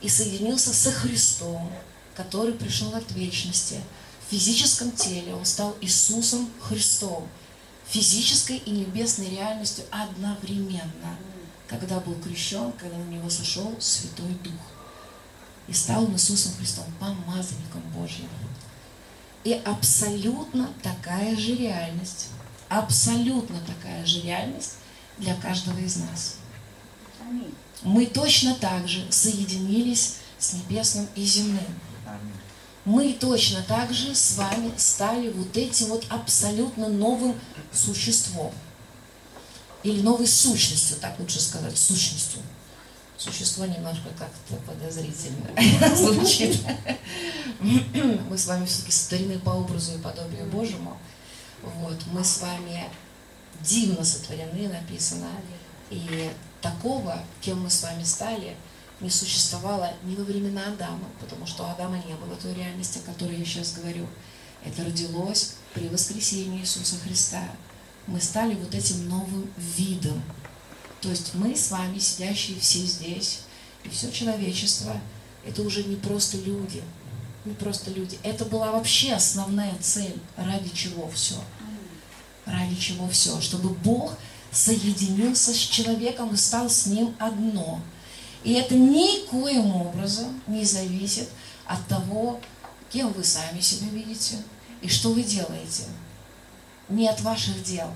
[0.00, 1.70] и соединился со Христом,
[2.14, 3.80] который пришел от вечности.
[4.26, 7.26] В физическом теле он стал Иисусом Христом,
[7.88, 11.18] физической и небесной реальностью одновременно,
[11.66, 14.60] когда был крещен, когда на него сошел Святой Дух.
[15.66, 18.28] И стал он Иисусом Христом, помазанником Божьим.
[19.48, 22.26] И абсолютно такая же реальность,
[22.68, 24.74] абсолютно такая же реальность
[25.16, 26.36] для каждого из нас.
[27.82, 31.64] Мы точно так же соединились с небесным и земным.
[32.84, 37.34] Мы точно так же с вами стали вот этим вот абсолютно новым
[37.72, 38.52] существом.
[39.82, 42.42] Или новой сущностью, так лучше сказать, сущностью.
[43.18, 45.50] Существо немножко как-то подозрительно
[45.96, 46.60] звучит.
[47.58, 50.96] Мы с вами все-таки сотворены по образу и подобию Божьему.
[51.62, 52.84] Вот, мы с вами
[53.60, 55.26] дивно сотворены, написано.
[55.90, 58.56] И такого, кем мы с вами стали,
[59.00, 63.10] не существовало ни во времена Адама, потому что у Адама не было той реальности, о
[63.10, 64.06] которой я сейчас говорю.
[64.64, 67.42] Это родилось при воскресении Иисуса Христа.
[68.06, 70.22] Мы стали вот этим новым видом,
[71.00, 73.40] то есть мы с вами, сидящие все здесь,
[73.84, 75.00] и все человечество,
[75.46, 76.82] это уже не просто люди,
[77.44, 78.18] не просто люди.
[78.22, 81.36] Это была вообще основная цель, ради чего все.
[82.44, 83.40] Ради чего все.
[83.40, 84.16] Чтобы Бог
[84.50, 87.80] соединился с человеком и стал с ним одно.
[88.42, 91.28] И это никоим образом не зависит
[91.66, 92.40] от того,
[92.90, 94.36] кем вы сами себя видите
[94.80, 95.84] и что вы делаете.
[96.88, 97.92] Не от ваших дел.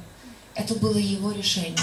[0.55, 1.77] Это было его решение.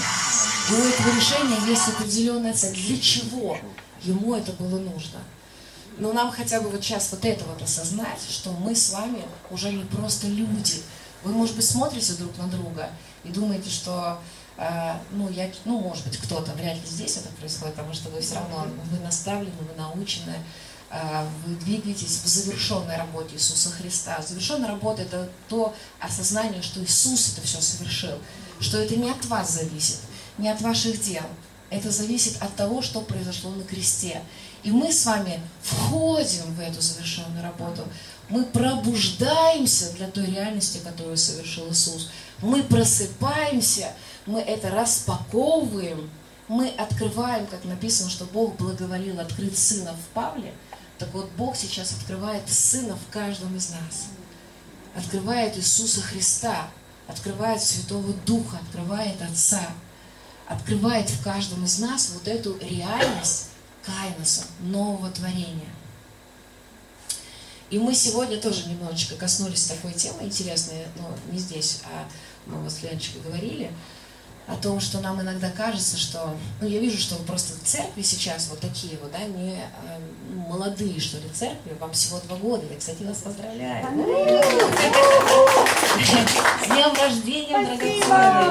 [0.70, 2.74] И у этого решения есть определенная цель.
[2.74, 3.58] Для чего
[4.02, 5.20] ему это было нужно?
[5.98, 9.72] Но нам хотя бы вот сейчас вот это вот осознать, что мы с вами уже
[9.72, 10.82] не просто люди.
[11.22, 12.90] Вы, может быть, смотрите друг на друга
[13.24, 14.18] и думаете, что
[14.56, 18.20] э, ну, я, ну, может быть, кто-то, вряд ли здесь это происходит, потому что вы
[18.20, 20.36] все равно, вы наставлены, вы научены,
[20.90, 24.22] э, вы двигаетесь в завершенной работе Иисуса Христа.
[24.26, 28.18] Завершенная работа– это то осознание, что Иисус это все совершил,
[28.60, 29.98] что это не от вас зависит,
[30.38, 31.24] не от ваших дел.
[31.70, 34.22] Это зависит от того, что произошло на кресте.
[34.62, 37.84] И мы с вами входим в эту завершенную работу.
[38.28, 42.10] Мы пробуждаемся для той реальности, которую совершил Иисус.
[42.42, 43.92] Мы просыпаемся,
[44.26, 46.10] мы это распаковываем,
[46.48, 50.52] мы открываем, как написано, что Бог благоволил открыть Сына в Павле.
[50.98, 54.08] Так вот, Бог сейчас открывает Сына в каждом из нас.
[54.96, 56.68] открывает Иисуса Христа,
[57.10, 59.60] открывает Святого Духа, открывает Отца,
[60.46, 63.48] открывает в каждом из нас вот эту реальность
[63.84, 65.68] Кайноса, нового творения.
[67.70, 72.08] И мы сегодня тоже немножечко коснулись такой темы интересной, но не здесь, а
[72.46, 73.70] мы вот с Леночкой говорили,
[74.50, 76.36] о том, что нам иногда кажется, что...
[76.60, 79.98] Ну, я вижу, что вы просто в церкви сейчас вот такие вот, да, не э,
[80.48, 81.76] молодые, что ли, церкви.
[81.78, 82.66] Вам всего два года.
[82.68, 83.86] Я, кстати, вас поздравляю.
[85.98, 88.50] С днем рождения, драгоценный!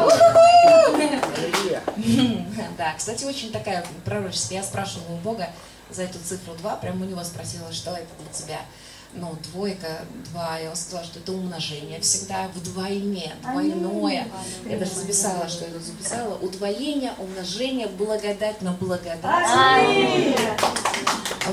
[2.78, 4.60] Да, кстати, очень такая пророческая.
[4.60, 5.49] Я спрашивала у Бога
[5.89, 8.60] за эту цифру 2, прямо у него спросила, что это для тебя
[9.13, 14.28] ну, двойка, два, я сказала, что это умножение всегда вдвойне, двойное.
[14.67, 16.36] Я даже записала, что я тут записала.
[16.36, 19.26] Удвоение, умножение, благодать на благодать.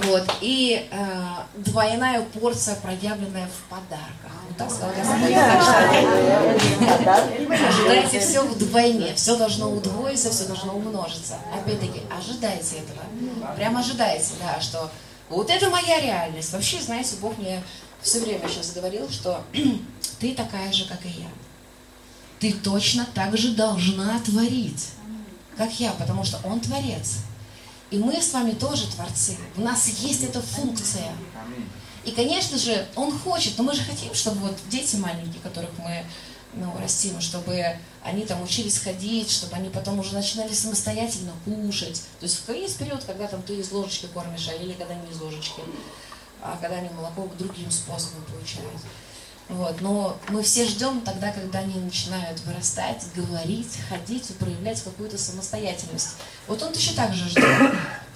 [0.05, 0.25] Вот.
[0.43, 1.07] И э,
[1.57, 4.33] двойная порция, проявленная в подарках.
[4.49, 4.93] Вот так сказала
[7.69, 9.15] Ожидайте все вдвойне.
[9.15, 11.39] Все должно удвоиться, все должно умножиться.
[11.55, 13.55] Опять-таки, ожидайте этого.
[13.57, 14.91] Прям ожидайте, да, что
[15.29, 16.53] вот это моя реальность.
[16.53, 17.63] Вообще, знаете, Бог мне
[18.01, 19.43] все время сейчас говорил, что
[20.21, 21.29] ты такая же, как и я.
[22.39, 24.91] Ты точно так же должна творить,
[25.57, 27.19] как я, потому что Он творец.
[27.91, 29.37] И мы с вами тоже творцы.
[29.57, 31.13] У нас есть эта функция.
[32.05, 36.05] И, конечно же, Он хочет, но мы же хотим, чтобы вот дети маленькие, которых мы
[36.57, 42.03] ну, растим, чтобы они там учились ходить, чтобы они потом уже начинали самостоятельно кушать.
[42.19, 45.21] То есть есть период, когда там ты из ложечки кормишь, а или когда не из
[45.21, 45.63] ложечки,
[46.43, 48.81] а когда они молоко другим способом получают.
[49.49, 49.81] Вот.
[49.81, 56.17] Но мы все ждем тогда, когда они начинают вырастать, говорить, ходить проявлять какую-то самостоятельность.
[56.49, 57.45] Вот он точно так же ждет.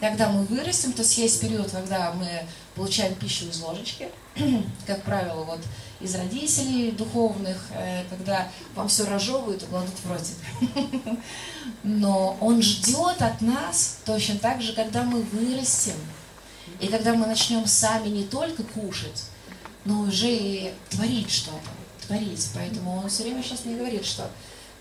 [0.01, 4.09] Когда мы вырастем, то есть есть период, когда мы получаем пищу из ложечки,
[4.87, 5.61] как правило, вот
[6.01, 10.37] из родителей духовных, э, когда вам все разжевывают и кладут в ротик.
[11.83, 15.97] Но он ждет от нас точно так же, когда мы вырастем,
[16.79, 19.25] и когда мы начнем сами не только кушать,
[19.85, 22.49] но уже и творить что-то, творить.
[22.55, 24.31] Поэтому он все время сейчас мне говорит, что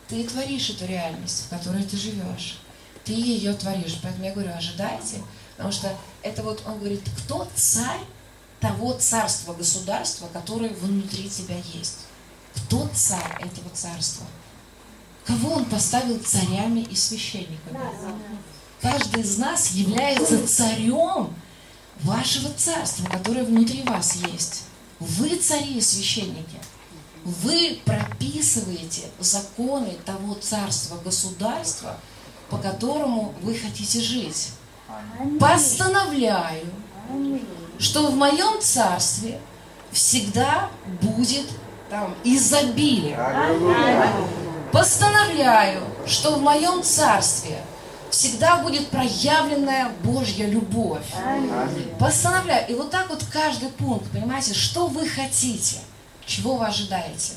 [0.07, 2.59] ты творишь эту реальность, в которой ты живешь.
[3.03, 3.99] Ты ее творишь.
[4.01, 5.17] Поэтому я говорю, ожидайте.
[5.55, 8.01] Потому что это вот, он говорит, кто царь
[8.59, 11.99] того царства, государства, которое внутри тебя есть?
[12.55, 14.25] Кто царь этого царства?
[15.25, 17.79] Кого он поставил царями и священниками?
[18.81, 21.33] Каждый из нас является царем
[22.01, 24.63] вашего царства, которое внутри вас есть.
[24.99, 26.59] Вы цари и священники.
[27.23, 31.99] Вы прописываете законы того царства, государства,
[32.49, 34.51] по которому вы хотите жить.
[35.39, 36.65] Постановляю,
[37.79, 39.39] что в моем царстве
[39.91, 40.69] всегда
[41.01, 41.47] будет
[41.89, 43.17] там изобилие.
[44.71, 47.57] Постановляю, что в моем царстве
[48.11, 51.05] всегда будет проявленная Божья любовь.
[51.97, 52.69] Постановляю.
[52.69, 55.77] И вот так вот каждый пункт, понимаете, что вы хотите,
[56.25, 57.33] чего вы ожидаете.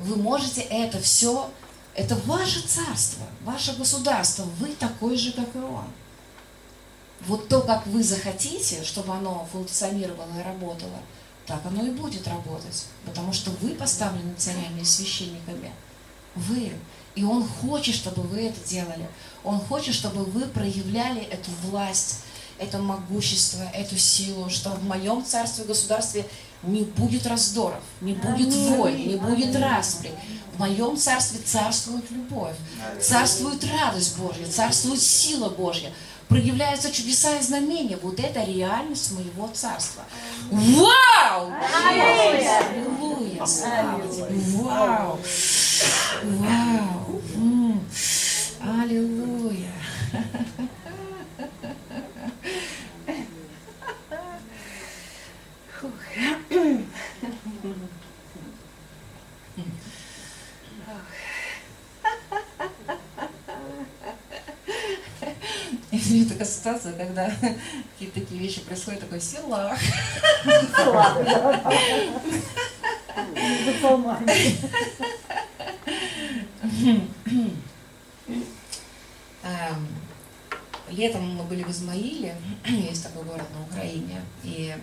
[0.00, 1.48] Вы можете это все,
[1.94, 5.84] это ваше царство, ваше государство, вы такой же, как и он.
[7.26, 10.98] Вот то, как вы захотите, чтобы оно функционировало и работало,
[11.46, 12.86] так оно и будет работать.
[13.04, 15.72] Потому что вы поставлены царями и священниками.
[16.34, 16.72] Вы.
[17.14, 19.08] И Он хочет, чтобы вы это делали.
[19.44, 22.20] Он хочет, чтобы вы проявляли эту власть,
[22.58, 26.26] это могущество, эту силу, что в моем царстве, государстве
[26.62, 30.12] не будет раздоров, не будет войн, не будет распри.
[30.54, 32.54] В моем царстве царствует любовь,
[33.00, 35.92] царствует радость Божья, царствует сила Божья
[36.28, 37.96] проявляются чудеса и знамения.
[37.96, 40.02] Вот это реальность моего царства.
[40.50, 41.52] Вау!
[41.86, 43.44] Аллилуйя!
[44.56, 45.18] Вау!
[46.22, 47.80] Вау!
[48.60, 49.72] Аллилуйя!
[66.10, 67.26] Мне такая ситуация, когда
[67.92, 69.76] какие-то такие вещи происходят, такой сила.
[79.42, 79.88] Эм,
[80.94, 82.36] летом мы были в Измаиле,
[82.66, 84.74] есть такой город на Украине, и,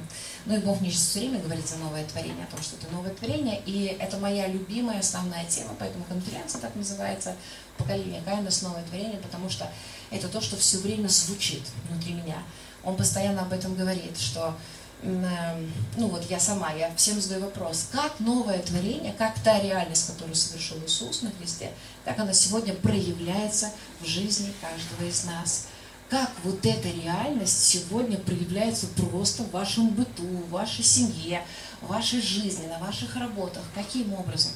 [0.46, 2.92] ну и Бог мне сейчас все время говорит за новое творение, о том, что это
[2.94, 7.36] новое творение, и это моя любимая основная тема, поэтому конференция так называется,
[7.78, 9.70] поколение Каина с новое творение, потому что
[10.12, 12.44] это то, что все время звучит внутри меня.
[12.84, 14.56] Он постоянно об этом говорит, что
[15.04, 20.36] ну вот я сама, я всем задаю вопрос, как новое творение, как та реальность, которую
[20.36, 21.72] совершил Иисус на кресте,
[22.06, 25.68] как она сегодня проявляется в жизни каждого из нас.
[26.12, 31.42] Как вот эта реальность сегодня проявляется просто в вашем быту, в вашей семье,
[31.80, 34.52] в вашей жизни, на ваших работах, каким образом?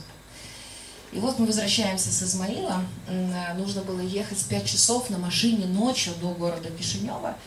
[1.14, 2.84] И вот мы возвращаемся с Измаила.
[3.56, 7.38] Нужно было ехать 5 часов на машине ночью до города Кишинева.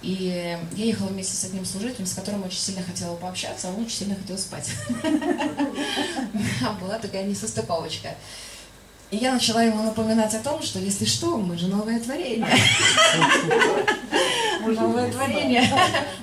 [0.00, 3.82] И я ехала вместе с одним служителем, с которым очень сильно хотела пообщаться, а он
[3.82, 4.70] очень сильно хотел спать.
[6.80, 8.14] Была такая несостыковочка.
[9.10, 12.48] И я начала ему напоминать о том, что если что, мы же новое творение.
[14.62, 15.70] Мы новое творение.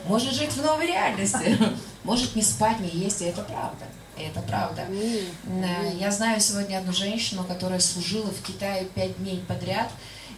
[0.05, 1.57] Может жить в новой реальности.
[2.03, 3.85] Может не спать, не есть, и это правда.
[4.17, 4.85] Это правда.
[5.97, 9.89] Я знаю сегодня одну женщину, которая служила в Китае пять дней подряд,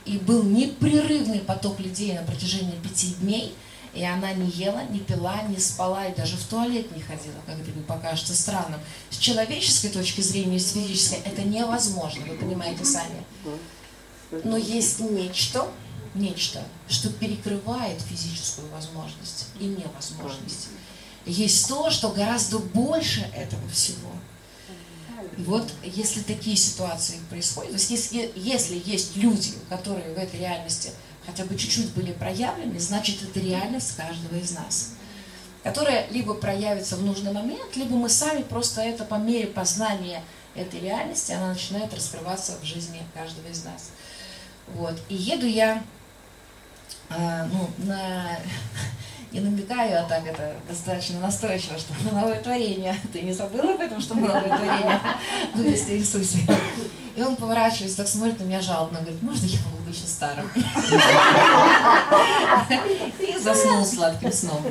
[0.05, 3.55] и был непрерывный поток людей на протяжении пяти дней,
[3.95, 7.57] и она не ела, не пила, не спала, и даже в туалет не ходила, как
[7.57, 8.81] это мне покажется странным.
[9.09, 13.23] С человеческой точки зрения, с физической, это невозможно, вы понимаете сами.
[14.43, 15.69] Но есть нечто,
[16.13, 20.67] нечто, что перекрывает физическую возможность и невозможность.
[21.25, 24.11] Есть то, что гораздо больше этого всего.
[25.37, 30.39] И вот если такие ситуации происходят, то есть если, если есть люди, которые в этой
[30.39, 30.91] реальности
[31.26, 34.93] хотя бы чуть-чуть были проявлены, значит это реальность каждого из нас,
[35.63, 40.23] которая либо проявится в нужный момент, либо мы сами просто это по мере познания
[40.55, 43.91] этой реальности, она начинает раскрываться в жизни каждого из нас.
[44.67, 44.95] Вот.
[45.09, 45.84] И еду я
[47.09, 48.38] э, ну, на
[49.36, 52.95] и намекаю, а так это достаточно настойчиво, что новое творение.
[53.13, 55.01] Ты не забыла об этом, что мы новое творение
[55.53, 56.39] в Христе Иисусе?
[57.17, 60.49] И он поворачивается, так смотрит на меня жалобно, говорит, можно я могу быть еще старым?
[63.19, 64.61] И заснул сладким сном.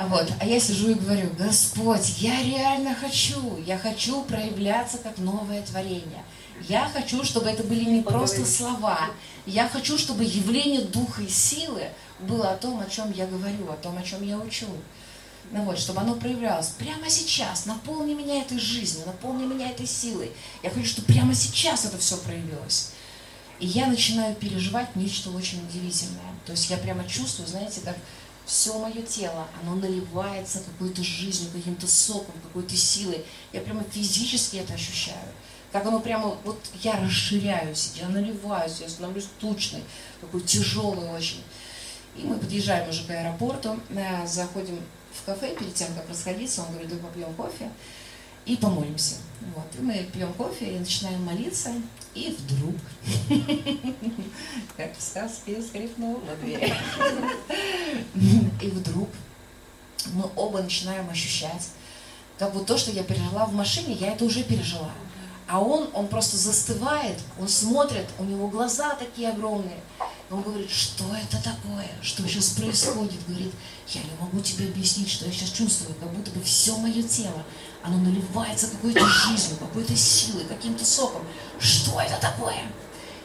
[0.00, 5.18] А вот, а я сижу и говорю, Господь, я реально хочу, я хочу проявляться как
[5.18, 6.22] новое творение.
[6.68, 9.00] Я хочу, чтобы это были не просто слова.
[9.44, 11.82] Я хочу, чтобы явление духа и силы
[12.20, 14.66] было о том, о чем я говорю, о том, о чем я учу.
[15.50, 17.66] Ну вот, чтобы оно проявлялось прямо сейчас.
[17.66, 20.30] Наполни меня этой жизнью, наполни меня этой силой.
[20.62, 22.90] Я хочу, чтобы прямо сейчас это все проявилось.
[23.58, 26.34] И я начинаю переживать нечто очень удивительное.
[26.44, 27.96] То есть я прямо чувствую, знаете, как
[28.46, 33.24] все мое тело, оно наливается какой-то жизнью, каким-то соком, какой-то силой.
[33.52, 35.16] Я прямо физически это ощущаю.
[35.72, 39.82] Как оно прямо, вот я расширяюсь, я наливаюсь, я становлюсь тучной,
[40.20, 41.42] такой тяжелый очень.
[42.18, 44.78] И мы подъезжаем уже к аэропорту, э, заходим
[45.12, 47.70] в кафе перед тем, как расходиться, он говорит, давай попьем кофе
[48.44, 49.16] и помолимся.
[49.54, 49.66] Вот.
[49.78, 51.70] И мы пьем кофе и начинаем молиться,
[52.14, 52.74] и вдруг,
[54.76, 56.72] как в сказке, скрипнула дверь.
[58.60, 59.08] И вдруг
[60.12, 61.68] мы оба начинаем ощущать,
[62.38, 64.90] как вот то, что я пережила в машине, я это уже пережила.
[65.48, 69.80] А он, он просто застывает, он смотрит, у него глаза такие огромные.
[70.30, 73.26] Он говорит, что это такое, что сейчас происходит.
[73.26, 73.54] Говорит,
[73.88, 77.42] я не могу тебе объяснить, что я сейчас чувствую, как будто бы все мое тело,
[77.82, 81.22] оно наливается какой-то жизнью, какой-то силой, каким-то соком.
[81.58, 82.70] Что это такое?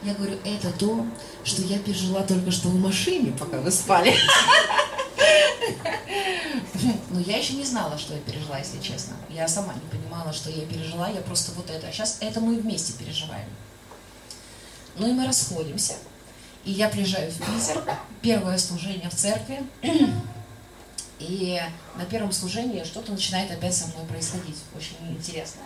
[0.01, 1.05] Я говорю, это то,
[1.43, 4.15] что я пережила только что в машине, пока вы спали.
[7.09, 9.15] Но я еще не знала, что я пережила, если честно.
[9.29, 11.87] Я сама не понимала, что я пережила, я просто вот это.
[11.87, 13.47] А сейчас это мы вместе переживаем.
[14.97, 15.95] Ну и мы расходимся.
[16.65, 17.83] И я приезжаю в Питер,
[18.21, 19.63] первое служение в церкви,
[21.19, 21.61] и
[21.95, 25.65] на первом служении что-то начинает опять со мной происходить, очень интересное.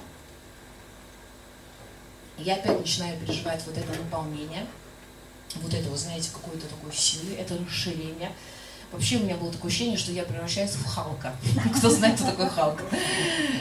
[2.40, 4.66] Я опять начинаю переживать вот это наполнение,
[5.56, 8.32] вот это, вы знаете, какой-то такой силы, это расширение.
[8.92, 11.36] Вообще у меня было такое ощущение, что я превращаюсь в Халка.
[11.78, 12.82] Кто знает, кто такой Халк?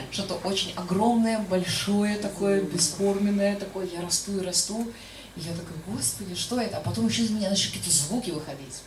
[0.09, 3.87] Что-то очень огромное, большое такое, бесформенное такое.
[3.87, 4.87] Я расту и расту.
[5.35, 6.77] И я такая, господи, что это?
[6.77, 8.81] А потом еще из меня начали какие-то звуки выходить.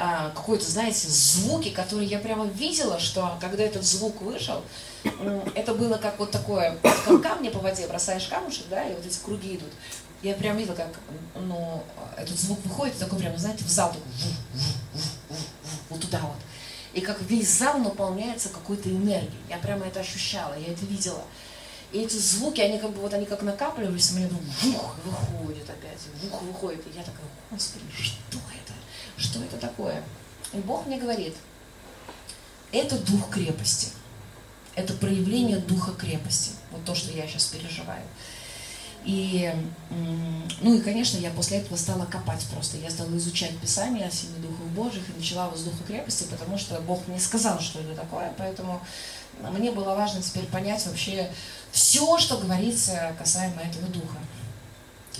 [0.00, 4.62] А, какой-то, знаете, звуки, которые я прямо видела, что когда этот звук вышел,
[5.56, 9.18] это было как вот такое, как камни по воде, бросаешь камушек, да, и вот эти
[9.18, 9.72] круги идут.
[10.22, 11.00] Я прям видела, как,
[11.34, 11.82] ну,
[12.16, 14.06] этот звук выходит, такой прямо, знаете, в зал, такой,
[15.88, 16.36] вот туда вот.
[16.92, 19.42] И как весь зал наполняется какой-то энергией.
[19.48, 21.22] Я прямо это ощущала, я это видела.
[21.92, 25.68] И эти звуки, они как бы вот они как накапливались, у меня вдруг вух, выходит
[25.68, 26.86] опять, вух, выходит.
[26.86, 28.74] И я такая, господи, что это?
[29.16, 30.02] Что это такое?
[30.52, 31.34] И Бог мне говорит,
[32.72, 33.88] это дух крепости.
[34.74, 36.52] Это проявление духа крепости.
[36.70, 38.02] Вот то, что я сейчас переживаю.
[39.08, 39.50] И,
[40.60, 42.76] ну и, конечно, я после этого стала копать просто.
[42.76, 46.78] Я стала изучать Писание о семи духах Божьих и начала с духа крепости, потому что
[46.82, 48.82] Бог мне сказал, что это такое, поэтому
[49.56, 51.30] мне было важно теперь понять вообще
[51.72, 54.18] все, что говорится касаемо этого духа.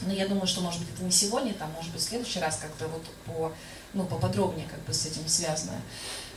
[0.03, 2.57] Но я думаю, что, может быть, это не сегодня, там, может быть, в следующий раз
[2.57, 3.53] как-то вот по,
[3.94, 5.80] ну, поподробнее как бы с этим связано,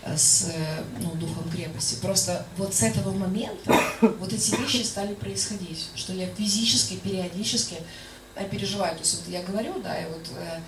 [0.04, 1.96] э, с э, ну, духом крепости.
[2.02, 7.78] Просто вот с этого момента вот эти вещи стали происходить, что я физически, периодически
[8.50, 8.96] переживаю.
[8.96, 10.60] То есть вот я говорю, да, и вот э,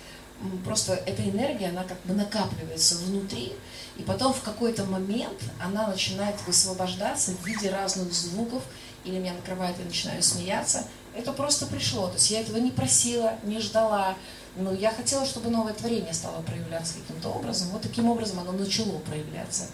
[0.64, 3.52] просто эта энергия, она как бы накапливается внутри,
[3.96, 8.62] и потом в какой-то момент она начинает высвобождаться в виде разных звуков,
[9.04, 10.86] или меня накрывает, я начинаю смеяться,
[11.16, 12.08] это просто пришло.
[12.08, 14.14] То есть я этого не просила, не ждала.
[14.56, 17.68] Но я хотела, чтобы новое творение стало проявляться каким-то образом.
[17.68, 19.66] Вот таким образом оно начало проявляться.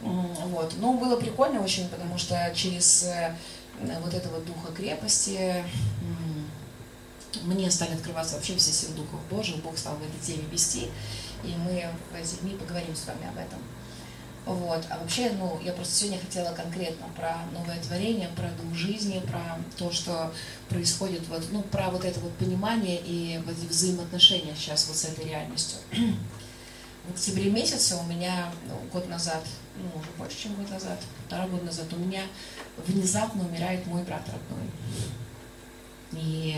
[0.00, 0.74] Вот.
[0.78, 3.36] Но было прикольно очень, потому что через э,
[4.02, 5.64] вот этого духа крепости
[7.42, 9.62] мне стали открываться вообще все силы Духов Божьих.
[9.62, 10.90] Бог стал в этой теме вести.
[11.44, 13.58] И мы в эти дни поговорим с вами об этом.
[14.50, 14.84] Вот.
[14.90, 19.60] А вообще, ну, я просто сегодня хотела конкретно про новое творение, про дух жизни, про
[19.76, 20.32] то, что
[20.68, 25.26] происходит, вот, ну, про вот это вот понимание и вот взаимоотношения сейчас вот с этой
[25.26, 25.78] реальностью.
[27.06, 29.44] В октябре месяце у меня ну, год назад,
[29.76, 32.22] ну, уже больше, чем год назад, полтора года назад, у меня
[32.86, 34.68] внезапно умирает мой брат родной.
[36.12, 36.56] И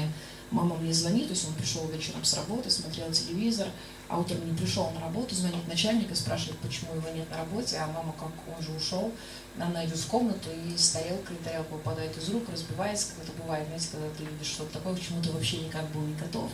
[0.51, 3.69] мама мне звонит, то есть он пришел вечером с работы, смотрел телевизор,
[4.13, 7.79] а утром не пришел на работу, звонит начальник и спрашивает, почему его нет на работе,
[7.79, 9.11] а мама, как он же ушел,
[9.59, 13.67] она идет в комнату, и с тарелкой тарелка выпадает из рук, разбивается, как это бывает,
[13.67, 16.51] знаете, когда ты видишь что-то такое, к чему ты вообще никак был не готов.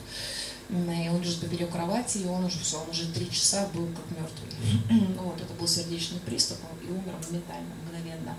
[0.71, 4.07] И он лежит поперек кровати, и он уже все, он уже три часа был как
[4.17, 5.17] мертвый.
[5.19, 8.37] Вот, это был сердечный приступ, и умер моментально, мгновенно.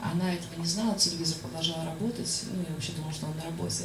[0.00, 3.84] Она этого не знала, телевизор продолжал работать, ну, я вообще думала, что он на работе.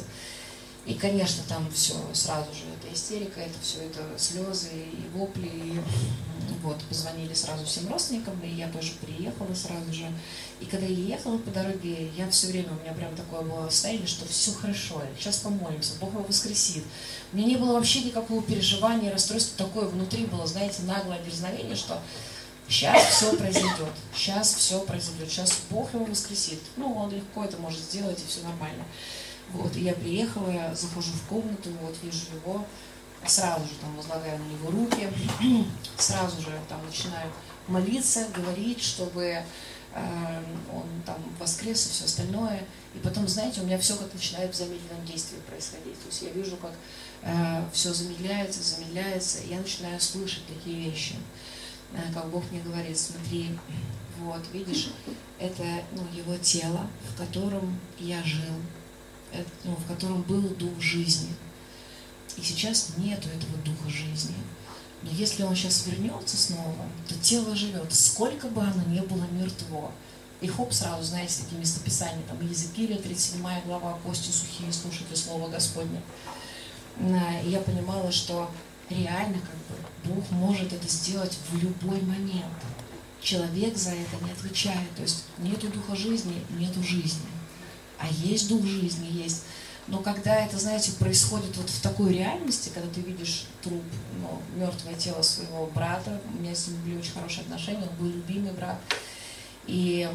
[0.88, 5.46] И, конечно, там все сразу же, это истерика, это все, это слезы и вопли.
[5.46, 5.80] И,
[6.62, 10.10] вот, позвонили сразу всем родственникам, и я тоже приехала сразу же.
[10.60, 14.06] И когда я ехала по дороге, я все время, у меня прям такое было состояние,
[14.06, 16.84] что все хорошо, сейчас помолимся, Бог его воскресит.
[17.34, 22.00] У меня не было вообще никакого переживания, расстройства, такое внутри было, знаете, наглое дерзновение, что
[22.66, 26.60] сейчас все произойдет, сейчас все произойдет, сейчас Бог его воскресит.
[26.76, 28.84] Ну, он легко это может сделать, и все нормально.
[29.52, 32.66] Вот, и я приехала, я захожу в комнату, вот вижу его,
[33.26, 35.08] сразу же там возлагаю на него руки,
[35.96, 37.30] сразу же там начинаю
[37.66, 39.42] молиться, говорить, чтобы
[39.94, 40.42] э,
[40.72, 42.64] он там воскрес и все остальное.
[42.94, 46.00] И потом, знаете, у меня все как начинает в замедленном действии происходить.
[46.00, 46.72] То есть я вижу, как
[47.22, 51.14] э, все замедляется, замедляется, и я начинаю слышать такие вещи.
[51.92, 53.50] Э, как Бог мне говорит, смотри,
[54.20, 54.90] вот, видишь,
[55.38, 58.54] это ну, его тело, в котором я жил,
[59.64, 61.28] ну, в котором был дух жизни.
[62.36, 64.34] И сейчас нету этого духа жизни.
[65.02, 69.92] Но если он сейчас вернется снова, то тело живет, сколько бы оно ни было мертво.
[70.40, 76.00] И хоп, сразу, знаете, такие местописания, там, Езекииля, 37 глава, кости сухие, слушайте Слово Господне.
[77.00, 78.50] И я понимала, что
[78.88, 82.44] реально как бы Бог может это сделать в любой момент.
[83.20, 84.94] Человек за это не отвечает.
[84.94, 87.26] То есть нету духа жизни, нету жизни
[87.98, 89.42] а есть дух жизни, есть.
[89.88, 93.82] Но когда это, знаете, происходит вот в такой реальности, когда ты видишь труп,
[94.20, 98.06] ну, мертвое тело своего брата, у меня с ним были очень хорошие отношения, он был
[98.06, 98.78] любимый брат,
[99.66, 100.08] и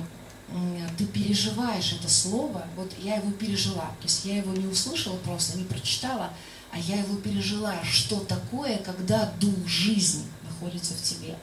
[0.97, 5.57] ты переживаешь это слово, вот я его пережила, то есть я его не услышала просто,
[5.57, 6.29] не прочитала,
[6.71, 11.35] а я его пережила, что такое, когда дух жизни находится в тебе,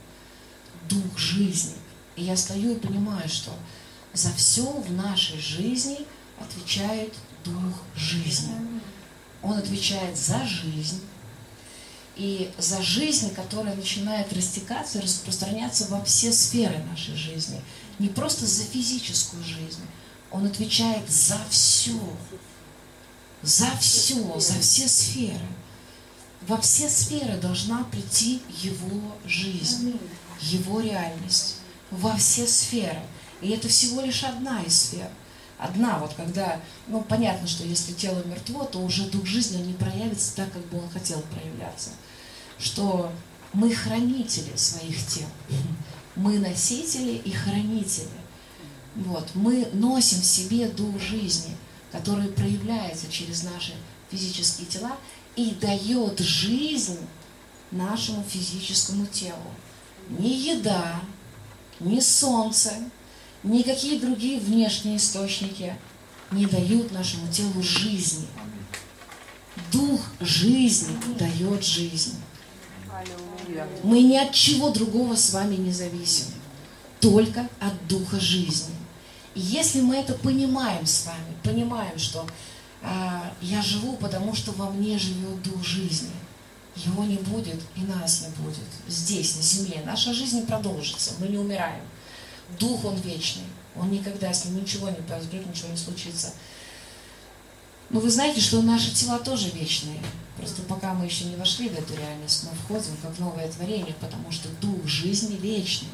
[0.88, 1.74] дух жизни.
[2.14, 3.50] И я стою и понимаю, что
[4.12, 5.98] за все в нашей жизни–
[6.40, 7.14] отвечает
[7.44, 8.54] Дух жизни.
[9.42, 11.00] Он отвечает за жизнь.
[12.16, 17.62] И за жизнь, которая начинает растекаться и распространяться во все сферы нашей жизни.
[17.98, 19.80] Не просто за физическую жизнь.
[20.30, 21.98] Он отвечает за все.
[23.42, 25.48] За все, за все сферы.
[26.42, 29.98] Во все сферы должна прийти Его жизнь,
[30.40, 31.56] Его реальность.
[31.90, 33.00] Во все сферы.
[33.40, 35.10] И это всего лишь одна из сфер
[35.60, 40.36] одна, вот когда, ну, понятно, что если тело мертво, то уже дух жизни не проявится
[40.36, 41.90] так, как бы он хотел проявляться.
[42.58, 43.12] Что
[43.52, 45.28] мы хранители своих тел,
[46.16, 48.08] мы носители и хранители.
[48.96, 51.56] Вот, мы носим в себе дух жизни,
[51.92, 53.72] который проявляется через наши
[54.10, 54.96] физические тела
[55.36, 56.98] и дает жизнь
[57.70, 59.36] нашему физическому телу.
[60.08, 61.00] Ни еда,
[61.78, 62.72] ни солнце,
[63.42, 65.74] Никакие другие внешние источники
[66.30, 68.26] не дают нашему телу жизни.
[69.72, 72.16] Дух жизни дает жизнь.
[73.82, 76.26] Мы ни от чего другого с вами не зависим,
[77.00, 78.74] только от Духа жизни.
[79.34, 82.26] И если мы это понимаем с вами, понимаем, что
[82.82, 86.10] а, я живу, потому что во мне живет Дух жизни,
[86.76, 89.82] его не будет и нас не будет здесь, на земле.
[89.84, 91.82] Наша жизнь продолжится, мы не умираем.
[92.58, 93.44] Дух, он вечный,
[93.76, 96.32] он никогда с ним ничего не произойдет, ничего не случится.
[97.90, 100.00] Но вы знаете, что наши тела тоже вечные.
[100.36, 104.30] Просто пока мы еще не вошли в эту реальность, мы входим как новое творение, потому
[104.30, 105.88] что дух жизни вечный.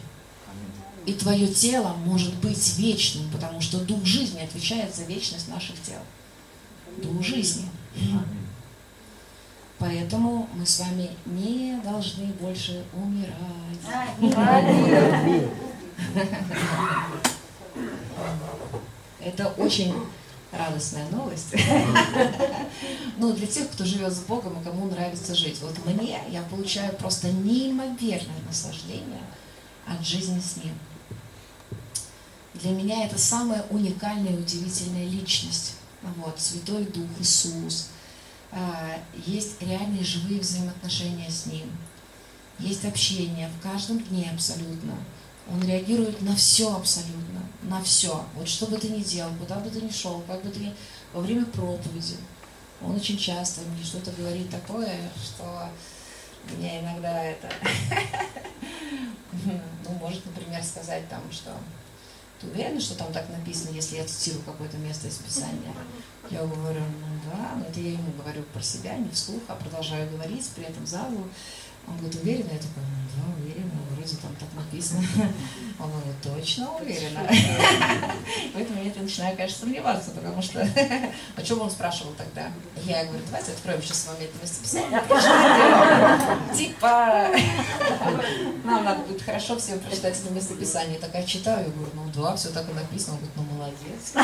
[1.06, 6.00] И твое тело может быть вечным, потому что дух жизни отвечает за вечность наших тел.
[7.02, 7.68] Дух жизни.
[9.78, 13.36] Поэтому мы с вами не должны больше умирать.
[19.20, 19.94] Это очень
[20.52, 21.54] радостная новость.
[23.18, 25.58] Ну, для тех, кто живет с Богом и кому нравится жить.
[25.62, 29.22] Вот мне я получаю просто неимоверное наслаждение
[29.86, 30.74] от жизни с Ним.
[32.54, 35.76] Для меня это самая уникальная и удивительная личность.
[36.16, 37.88] Вот, Святой Дух, Иисус.
[38.52, 41.70] А, есть реальные живые взаимоотношения с Ним.
[42.58, 44.94] Есть общение в каждом дне абсолютно.
[45.50, 48.24] Он реагирует на все абсолютно, на все.
[48.34, 50.72] Вот что бы ты ни делал, куда бы ты ни шел, как бы ты
[51.12, 52.16] во время проповеди.
[52.82, 55.70] Он очень часто мне что-то говорит такое, что
[56.50, 57.50] меня иногда это,
[59.32, 61.52] ну, может, например, сказать там, что
[62.40, 65.72] ты уверена, что там так написано, если я цитирую какое-то место из Писания?
[66.30, 70.10] Я говорю, ну да, но это я ему говорю про себя, не вслух, а продолжаю
[70.10, 71.28] говорить, при этом залу
[71.86, 72.50] он говорит, уверена?
[72.52, 73.75] Я такая, ну да, уверена,
[74.06, 75.02] вроде там так написано.
[75.78, 77.20] Он говорит, точно уверена.
[78.54, 80.66] Поэтому я начинаю, конечно, сомневаться, потому что
[81.36, 82.50] о чем он спрашивал тогда?
[82.84, 85.02] Я говорю, давайте откроем сейчас с вами это местописание.
[86.56, 87.28] Типа,
[88.64, 90.98] нам надо будет хорошо всем прочитать это местописание.
[90.98, 93.16] Такая читаю, говорю, ну да, все так и написано.
[93.16, 94.14] Он говорит, ну молодец.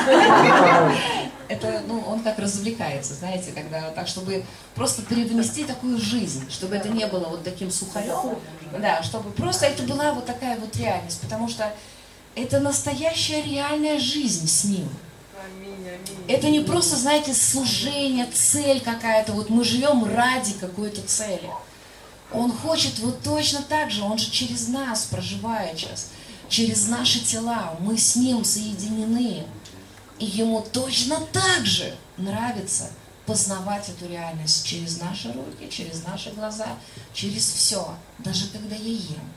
[1.49, 4.43] Это, ну, он как развлекается, знаете, когда так, чтобы
[4.75, 8.39] просто передонести такую жизнь, чтобы это не было вот таким сухарем,
[8.81, 11.75] да, чтобы просто это была вот такая вот реальность, потому что
[12.35, 14.89] это настоящая реальная жизнь с ним.
[16.29, 21.51] Это не просто, знаете, служение, цель какая-то, вот мы живем ради какой-то цели.
[22.33, 26.11] Он хочет вот точно так же, он же через нас проживает сейчас,
[26.49, 29.45] через наши тела, мы с ним соединены.
[30.19, 32.91] И ему точно так же нравится–
[33.27, 36.77] познавать эту реальность через наши руки, через наши глаза,
[37.13, 39.33] через все, даже когда я ем.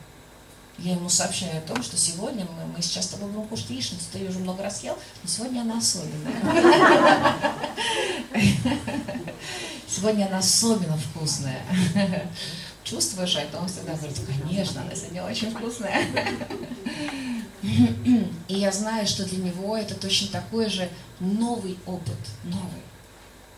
[0.77, 4.03] Я ему сообщаю о том, что сегодня мы, мы сейчас с тобой будем кушать яичницу,
[4.11, 6.33] ты ее уже много раз ел, но сегодня она особенная.
[9.87, 11.61] Сегодня она особенно вкусная.
[12.83, 13.59] Чувствуешь это?
[13.59, 16.05] Он всегда говорит, конечно, она сегодня очень вкусная.
[18.47, 22.81] И я знаю, что для него это точно такой же новый опыт, новый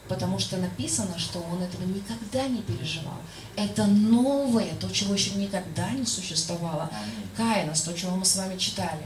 [0.07, 3.17] потому что написано, что он этого никогда не переживал.
[3.55, 6.89] Это новое, то, чего еще никогда не существовало.
[7.35, 9.03] Каинос, то, чего мы с вами читали,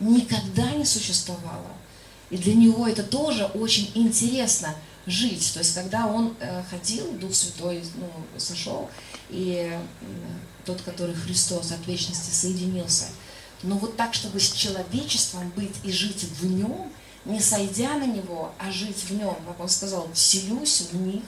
[0.00, 1.70] никогда не существовало.
[2.30, 4.74] И для него это тоже очень интересно
[5.06, 5.52] жить.
[5.52, 8.88] То есть, когда он э, ходил, Дух Святой ну, сошел,
[9.28, 9.80] и э,
[10.64, 13.06] тот, который Христос от вечности соединился,
[13.62, 16.90] но вот так, чтобы с человечеством быть и жить в нем–
[17.24, 21.22] не сойдя на него, а жить в нем, как он сказал, вселюсь в них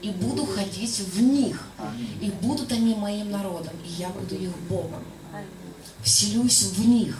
[0.00, 1.64] и буду ходить в них,
[2.20, 5.02] и будут они моим народом, и я буду их Богом.
[6.02, 7.16] Вселюсь в них.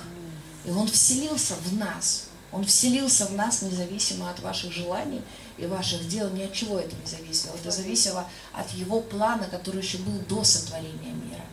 [0.65, 2.25] И он вселился в нас.
[2.53, 5.23] Он вселился в нас независимо от ваших желаний
[5.59, 6.31] и ваших дел.
[6.31, 7.55] Ни от чего это не зависело.
[7.55, 11.45] Это зависело от его плана, который еще был до сотворения мира.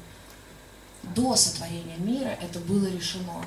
[1.15, 3.43] До сотворения мира это было решено.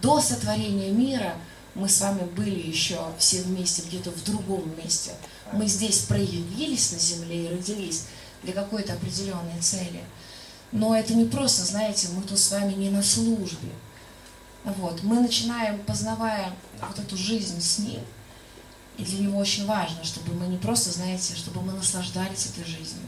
[0.00, 1.34] До сотворения мира–
[1.74, 5.12] мы с вами были еще все вместе где-то в другом месте.
[5.52, 8.04] Мы здесь проявились на земле и родились
[8.42, 10.02] для какой-то определенной цели.
[10.70, 13.70] Но это не просто, знаете, мы тут с вами не на службе.
[14.64, 15.02] Вот.
[15.02, 18.00] Мы начинаем, познавая вот эту жизнь с Ним,
[18.98, 23.04] и для Него очень важно, чтобы мы не просто, знаете, чтобы мы наслаждались этой жизнью.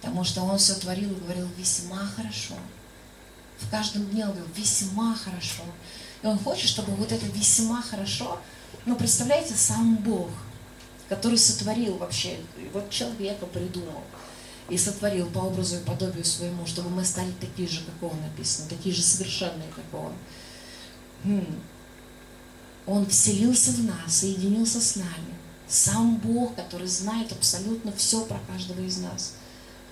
[0.00, 2.54] Потому что Он все творил и говорил весьма хорошо.
[3.58, 5.64] В каждом дне Он говорил весьма хорошо.
[6.22, 8.40] И он хочет, чтобы вот это весьма хорошо,
[8.86, 10.30] ну, представляете, сам Бог,
[11.08, 12.38] который сотворил вообще,
[12.72, 14.02] вот человека придумал
[14.68, 18.68] и сотворил по образу и подобию своему, чтобы мы стали такие же, как он написано,
[18.68, 20.12] такие же совершенные, как он.
[21.24, 21.60] Хм.
[22.86, 25.38] Он вселился в нас, соединился с нами.
[25.68, 29.34] Сам Бог, который знает абсолютно все про каждого из нас.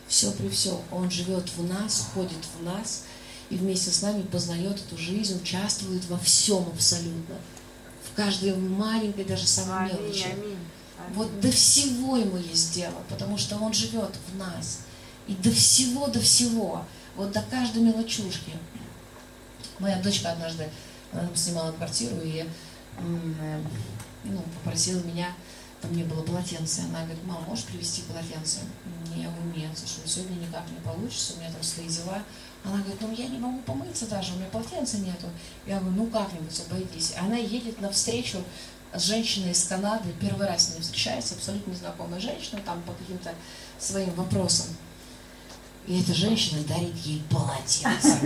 [0.09, 0.79] Все при всем.
[0.91, 3.05] Он живет в нас, ходит в нас
[3.51, 7.37] и вместе с нами познает эту жизнь, участвует во всем абсолютно.
[8.05, 10.35] В каждой маленькой, даже самой мелочи.
[11.15, 14.81] Вот до всего ему есть дело, потому что он живет в нас.
[15.29, 16.85] И до всего, до всего,
[17.15, 18.53] вот до каждой мелочушки.
[19.79, 20.69] Моя дочка однажды
[21.35, 22.47] снимала квартиру и
[22.99, 23.61] э,
[24.25, 25.29] ну, попросила меня,
[25.81, 26.83] там не было полотенца.
[26.83, 28.61] Она говорит, мама, можешь привезти полотенце?
[29.15, 32.23] Не, у меня, что сегодня никак не получится, у меня там свои дела.
[32.67, 35.29] Она говорит, ну я не могу помыться даже, у меня полотенца нету.
[35.67, 37.15] Я говорю, ну как-нибудь обойдись.
[37.17, 38.39] Она едет навстречу
[38.93, 43.33] с женщиной из Канады, первый раз с ней встречается, абсолютно незнакомая женщина, там по каким-то
[43.79, 44.67] своим вопросам.
[45.87, 48.19] И эта женщина дарит ей полотенце.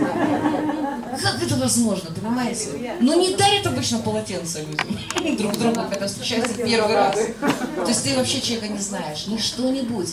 [1.21, 2.95] Как это возможно, понимаете?
[2.99, 7.15] Ну не дарит обычно полотенце людям друг другу, когда встречаются первый раз.
[7.75, 10.09] То есть ты вообще человека не знаешь, ни что-нибудь.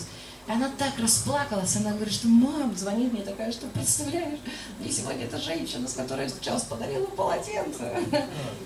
[0.49, 4.39] И она так расплакалась, она говорит, что мам звонит мне такая, что представляешь,
[4.81, 7.93] мне сегодня эта женщина, с которой я встречалась, подарила полотенце.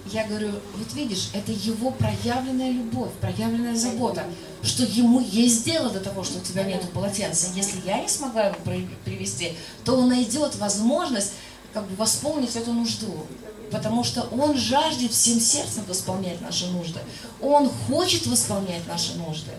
[0.07, 4.25] Я говорю, вот видишь, это его проявленная любовь, проявленная забота,
[4.63, 7.49] что ему есть дело до того, что у тебя нет полотенца.
[7.55, 8.57] Если я не смогла его
[9.05, 9.55] привести,
[9.85, 11.33] то он найдет возможность
[11.73, 13.27] как бы восполнить эту нужду.
[13.73, 17.01] Потому что Он жаждет всем сердцем восполнять наши нужды.
[17.41, 19.53] Он хочет восполнять наши нужды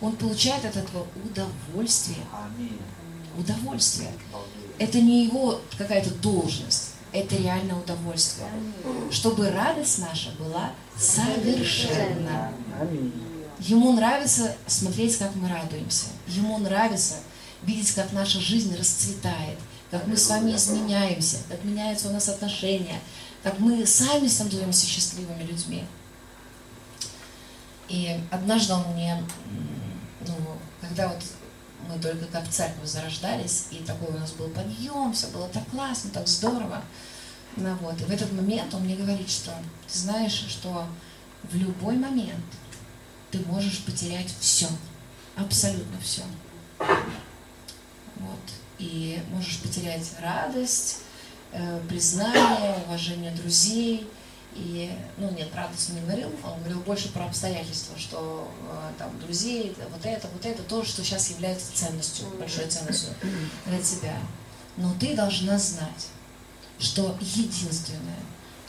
[0.00, 2.24] он получает от этого удовольствие.
[3.36, 4.10] Удовольствие.
[4.78, 8.48] Это не его какая-то должность, это реально удовольствие.
[9.10, 12.52] Чтобы радость наша была совершенна.
[13.58, 16.06] Ему нравится смотреть, как мы радуемся.
[16.26, 17.16] Ему нравится
[17.62, 19.58] видеть, как наша жизнь расцветает,
[19.90, 23.00] как мы с вами изменяемся, как меняются у нас отношения,
[23.42, 25.84] как мы сами становимся счастливыми людьми.
[27.88, 29.22] И однажды он мне
[30.26, 30.34] ну,
[30.80, 31.22] когда вот
[31.88, 36.10] мы только как церковь зарождались, и такой у нас был подъем, все было так классно,
[36.10, 36.82] так здорово.
[37.56, 38.00] Ну, вот.
[38.00, 39.52] И в этот момент он мне говорит, что
[39.90, 40.86] ты знаешь, что
[41.44, 42.44] в любой момент
[43.30, 44.66] ты можешь потерять все,
[45.36, 46.22] абсолютно все.
[46.78, 48.40] Вот.
[48.78, 50.98] И можешь потерять радость,
[51.52, 54.06] э, признание, уважение друзей–
[54.60, 59.74] и, ну, нет, радость не говорил, он говорил больше про обстоятельства, что э, там друзей,
[59.90, 63.12] вот это, вот это, то, что сейчас является ценностью, большой ценностью
[63.66, 64.16] для тебя.
[64.76, 66.08] Но ты должна знать,
[66.78, 68.20] что единственное,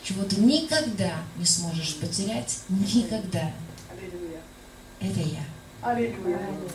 [0.04, 3.52] чего ты никогда не сможешь потерять, никогда,
[5.00, 5.46] это я.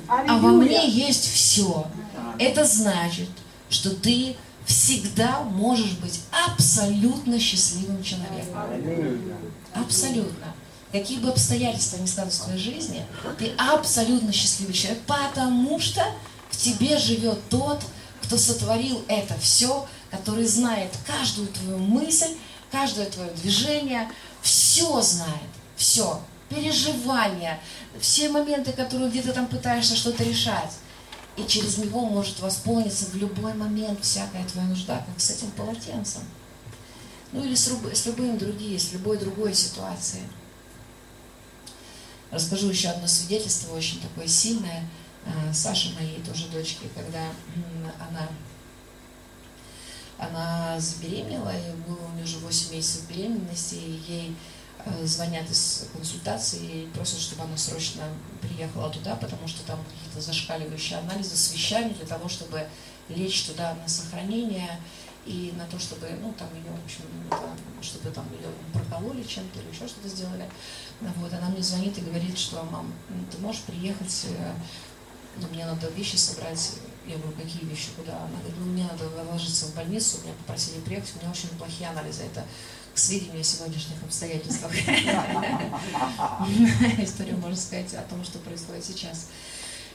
[0.08, 1.86] А во мне есть все.
[2.38, 3.28] Это значит,
[3.68, 4.36] что ты
[4.66, 8.58] всегда можешь быть абсолютно счастливым человеком.
[9.74, 10.54] Абсолютно.
[10.92, 13.06] Какие бы обстоятельства ни складывались в твоей жизни,
[13.38, 16.04] ты абсолютно счастливый человек, потому что
[16.50, 17.80] в тебе живет тот,
[18.22, 22.34] кто сотворил это все, который знает каждую твою мысль,
[22.72, 24.10] каждое твое движение,
[24.42, 27.60] все знает, все, переживания,
[28.00, 30.72] все моменты, которые где-то там пытаешься что-то решать
[31.36, 36.22] и через него может восполниться в любой момент всякая твоя нужда, как с этим полотенцем.
[37.32, 40.24] Ну или с, с любым другим, с любой другой ситуацией.
[42.30, 44.88] Расскажу еще одно свидетельство, очень такое сильное.
[45.26, 47.30] А, Саша моей тоже дочки, когда
[48.08, 48.28] она,
[50.18, 54.36] она забеременела, и было у нее уже 8 месяцев беременности, и ей
[55.04, 58.04] звонят из консультации и просят, чтобы она срочно
[58.40, 62.68] приехала туда, потому что там какие-то зашкаливающие анализы с вещами для того, чтобы
[63.08, 64.80] лечь туда на сохранение
[65.24, 67.02] и на то, чтобы, ну, там ее, в общем,
[67.82, 70.48] чтобы там ее прокололи чем-то или еще что-то сделали.
[71.00, 72.92] Вот, она мне звонит и говорит, что, мам,
[73.30, 74.52] ты можешь приехать, э,
[75.40, 76.74] ну, мне надо вещи собрать.
[77.06, 78.16] Я говорю, какие вещи, куда?
[78.16, 81.88] Она говорит, ну, мне надо ложиться в больницу, меня попросили приехать, у меня очень плохие
[81.88, 82.22] анализы.
[82.22, 82.44] Это
[82.96, 84.72] к сведению о сегодняшних обстоятельствах.
[86.98, 89.26] История, можно сказать, о том, что происходит сейчас.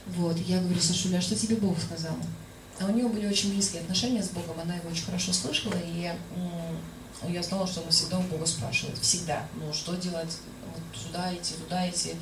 [0.05, 2.15] Вот, я говорю, Сашуля, а что тебе Бог сказал?
[2.79, 6.11] А у нее были очень близкие отношения с Богом, она его очень хорошо слышала, и
[7.27, 10.37] я знала, что она всегда у Бога спрашивает, всегда, ну, что делать,
[10.67, 12.13] вот туда идти, туда идти,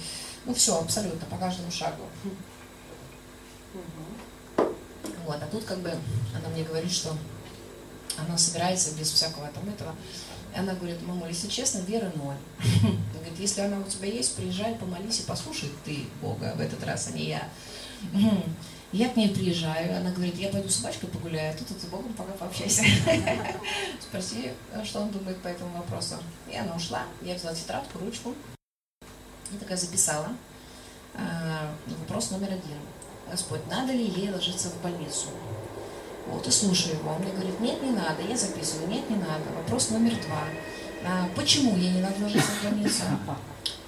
[0.46, 2.04] ну, все, абсолютно, по каждому шагу.
[5.26, 7.18] Вот, а тут как бы она мне говорит, что
[8.18, 9.94] она собирается без всякого там этого
[10.56, 12.36] она говорит, мама, если честно, веры ноль.
[12.60, 16.84] Она говорит, если она у тебя есть, приезжай, помолись и послушай ты Бога в этот
[16.84, 17.50] раз, а не я.
[18.92, 22.12] Я к ней приезжаю, она говорит, я пойду с собачкой погуляю, а тут с Богом
[22.14, 22.84] пока пообщайся.
[24.02, 24.52] Спроси,
[24.84, 26.16] что он думает по этому вопросу.
[26.52, 28.34] И она ушла, я взяла тетрадку, ручку,
[29.54, 30.30] и такая записала.
[31.14, 32.80] А, вопрос номер один.
[33.30, 35.28] Господь, надо ли ей ложиться в больницу?
[36.28, 37.12] Вот, и слушаю его.
[37.12, 38.22] Он мне говорит, нет, не надо.
[38.28, 39.44] Я записываю, нет, не надо.
[39.56, 40.44] Вопрос номер два.
[41.06, 43.04] А, почему ей не надо ложиться в больницу?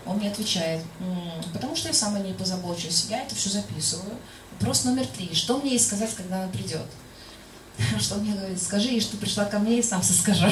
[0.05, 0.81] Он мне отвечает,
[1.53, 3.05] потому что я сам о ней позабочусь.
[3.09, 4.15] Я это все записываю.
[4.59, 5.33] Вопрос номер три.
[5.33, 6.87] Что мне ей сказать, когда она придет?
[7.99, 10.47] Что мне говорит, скажи ей, что пришла ко мне и сам все скажу.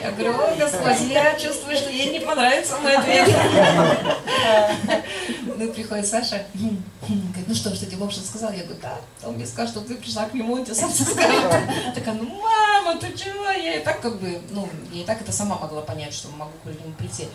[0.00, 3.28] Я говорю, о, Господи, я чувствую, что ей не понравится мой ответ.
[5.62, 8.52] Ну, приходит Саша, говорит, ну что, что тебе что сказал?
[8.52, 11.94] Я говорю, да, он мне сказал, что ты пришла к нему, он тебе сам скажет.
[11.94, 13.44] Такая, ну, мама, ты чего?
[13.44, 16.50] Я и так как бы, ну, я и так это сама могла понять, что могу
[16.64, 17.28] к нему прийти.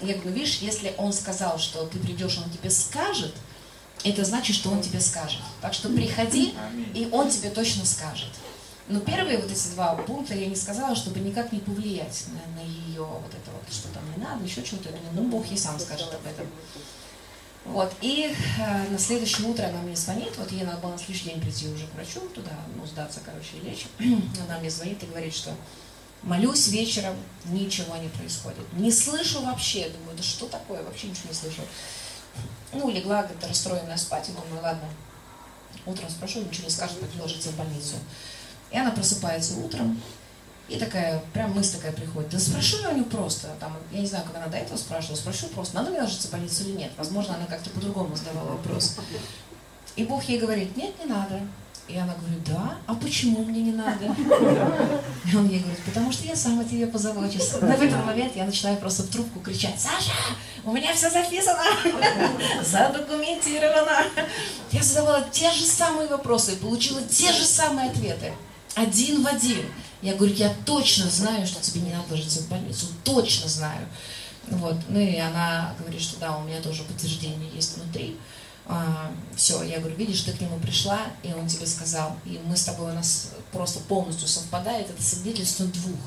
[0.00, 3.34] Я говорю, видишь, если он сказал, что ты придешь, он тебе скажет,
[4.04, 5.40] это значит, что он тебе скажет.
[5.60, 6.54] Так что приходи,
[6.94, 8.30] и он тебе точно скажет.
[8.86, 12.64] Но первые вот эти два пункта я не сказала, чтобы никак не повлиять на, на
[12.64, 16.14] ее вот это вот, что там не надо, еще думаю, ну Бог ей сам скажет
[16.14, 16.46] об этом.
[17.64, 21.30] Вот, и э, на следующее утро она мне звонит, вот ей надо было на следующий
[21.30, 23.86] день прийти уже к врачу, туда, ну, сдаться, короче, и лечь.
[24.46, 25.50] Она мне звонит и говорит, что
[26.22, 28.70] молюсь вечером, ничего не происходит.
[28.74, 31.62] Не слышу вообще, думаю, да что такое, вообще ничего не слышу.
[32.72, 34.88] Ну, легла как-то расстроенная спать, и думаю, ладно,
[35.86, 37.94] утром спрошу, ничего не скажет, ложиться в больницу.
[38.70, 40.00] И она просыпается утром,
[40.68, 44.06] и такая, прям мысль такая приходит, да спрошу я у нее просто, там, я не
[44.06, 46.92] знаю, как она до этого спрашивала, спрошу просто, надо мне ложиться в больницу или нет.
[46.96, 48.96] Возможно, она как-то по-другому задавала вопрос.
[49.96, 51.40] И Бог ей говорит, нет, не надо.
[51.86, 54.06] И она говорит, да, а почему мне не надо?
[54.06, 57.52] И он ей говорит, потому что я сам о тебе позабочусь.
[57.60, 60.12] Но в этот момент я начинаю просто в трубку кричать, Саша,
[60.64, 61.62] у меня все записано,
[62.64, 64.04] задокументировано.
[64.72, 68.32] Я задавала те же самые вопросы получила те же самые ответы.
[68.74, 69.66] Один в один.
[70.04, 72.86] Я говорю, я точно знаю, что тебе не надо ложиться в больницу.
[73.02, 73.88] Точно знаю.
[74.48, 74.76] Вот.
[74.88, 78.16] Ну и она говорит, что да, у меня тоже подтверждение есть внутри
[78.66, 82.56] а, все, я говорю, видишь, ты к нему пришла, и он тебе сказал, и мы
[82.56, 85.98] с тобой, у нас просто полностью совпадает, это свидетельство двух.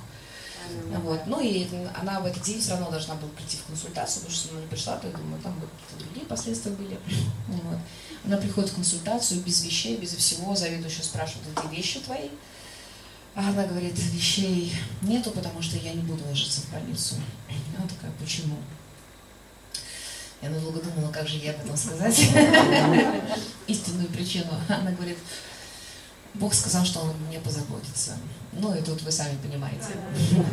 [1.04, 1.22] Вот.
[1.28, 4.52] Ну и она в этот день все равно должна была прийти в консультацию, потому что
[4.52, 5.70] она не пришла, то я думаю, там вот
[6.00, 7.00] другие последствия были.
[7.48, 7.80] Вот.
[8.26, 12.30] Она приходит в консультацию без вещей, без всего, заведующая спрашивает, где вещи твои?
[13.38, 14.74] А она говорит, вещей
[15.04, 17.18] нету, потому что я не буду ложиться в больницу.
[17.78, 18.56] Она такая, почему?
[20.42, 22.20] Я долго думала, как же ей об этом сказать.
[23.68, 24.50] Истинную причину.
[24.68, 25.20] Она говорит,
[26.34, 28.18] Бог сказал, что Он мне позаботится.
[28.54, 29.90] Ну и тут вы сами понимаете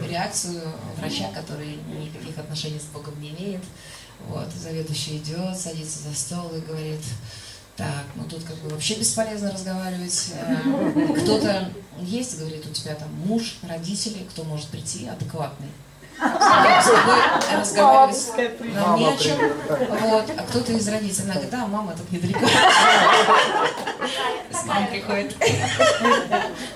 [0.06, 3.64] реакцию врача, который никаких отношений с Богом не имеет.
[4.28, 7.00] Вот, заведующий идет, садится за стол и говорит,
[7.76, 10.32] так, ну тут как бы вообще бесполезно разговаривать.
[10.34, 11.70] Э, кто-то
[12.00, 15.70] есть, говорит, у тебя там муж, родители, кто может прийти адекватный
[16.18, 19.36] с разговаривать нам не о чем.
[19.68, 20.30] Вот.
[20.36, 22.46] А кто-то из родителей, она говорит, да, мама тут недалеко.
[24.50, 25.36] С мамой приходит.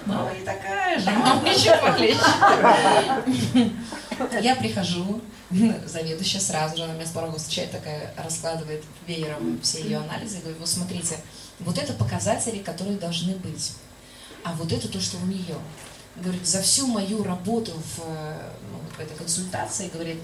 [0.06, 3.72] Мама не такая же, мама еще полегче.
[4.42, 5.20] Я прихожу,
[5.86, 10.58] заведующая сразу же, она меня с порога встречает, такая раскладывает веером все ее анализы, говорит,
[10.58, 11.16] вот смотрите,
[11.60, 13.72] вот это показатели, которые должны быть,
[14.44, 15.56] а вот это то, что у нее
[16.22, 20.18] говорит, за всю мою работу в, ну, в этой консультации, говорит,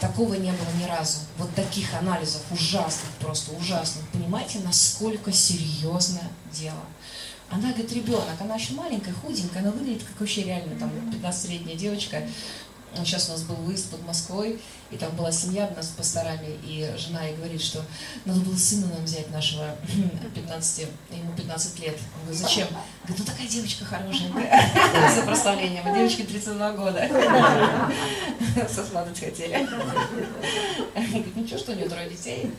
[0.00, 1.18] такого не было ни разу.
[1.38, 4.06] Вот таких анализов ужасных, просто ужасных.
[4.08, 6.82] Понимаете, насколько серьезное дело.
[7.50, 12.22] Она, говорит, ребенок, она еще маленькая, худенькая, она выглядит как вообще реально там 15-летняя девочка.
[12.96, 16.58] Сейчас у нас был выезд под Москвой, и там была семья у нас с пасторами,
[16.62, 17.82] и жена ей говорит, что
[18.24, 19.74] надо было сына нам взять нашего
[20.34, 21.96] 15, ему 15 лет.
[22.16, 22.68] Он говорит, зачем?
[23.04, 24.70] Говорит, ну такая девочка хорошенькая.
[25.14, 25.84] За прославлением.
[25.94, 27.08] Девочке 32 года.
[28.68, 29.66] Сосватать хотели.
[30.94, 32.50] Говорит, ничего, что у нее трое детей.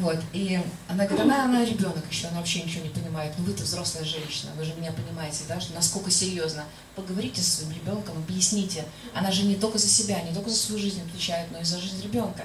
[0.00, 0.18] Вот.
[0.32, 3.32] И она говорит, она, она ребенок еще, она вообще ничего не понимает.
[3.38, 6.64] Ну вы-то взрослая женщина, вы же меня понимаете, да, что насколько серьезно.
[6.94, 8.84] Поговорите со своим ребенком, объясните.
[9.14, 11.78] Она же не только за себя, не только за свою жизнь отвечает, но и за
[11.78, 12.44] жизнь ребенка.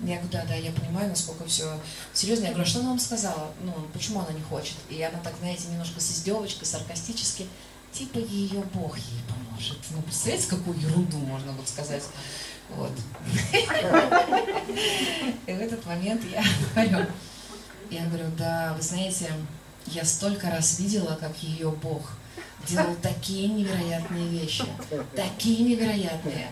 [0.00, 1.80] Я говорю, да, да, я понимаю, насколько все
[2.12, 2.44] серьезно.
[2.44, 3.52] Я говорю, а что она вам сказала?
[3.62, 4.74] Ну, почему она не хочет?
[4.90, 7.46] И она так, знаете, немножко с издевочкой, саркастически,
[7.94, 9.78] типа ее Бог ей поможет.
[9.90, 12.02] Ну, представляете, какую ерунду можно вот сказать.
[12.70, 12.90] Вот.
[15.46, 16.42] И в этот момент я
[16.74, 17.06] говорю,
[17.90, 19.30] я говорю, да, вы знаете,
[19.86, 22.10] я столько раз видела, как ее Бог
[22.66, 24.64] делал такие невероятные вещи,
[25.14, 26.48] такие невероятные.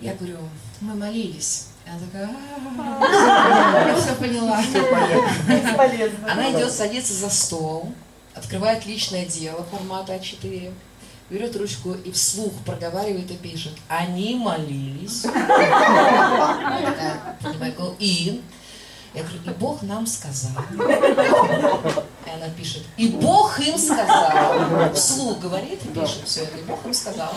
[0.00, 0.38] Я говорю,
[0.80, 1.68] мы молились.
[1.86, 2.30] Она такая,
[3.86, 4.62] я все поняла.
[6.30, 7.92] Она идет, садится за стол,
[8.34, 10.72] открывает личное дело формата А4,
[11.30, 13.72] берет ручку и вслух проговаривает и пишет.
[13.88, 15.22] Они молились.
[15.22, 18.42] Такая, понимаю, и
[19.14, 20.50] я говорю, и Бог нам сказал.
[20.72, 24.92] И она пишет, и Бог им сказал.
[24.92, 27.32] Вслух говорит и пишет все это, и Бог им сказал.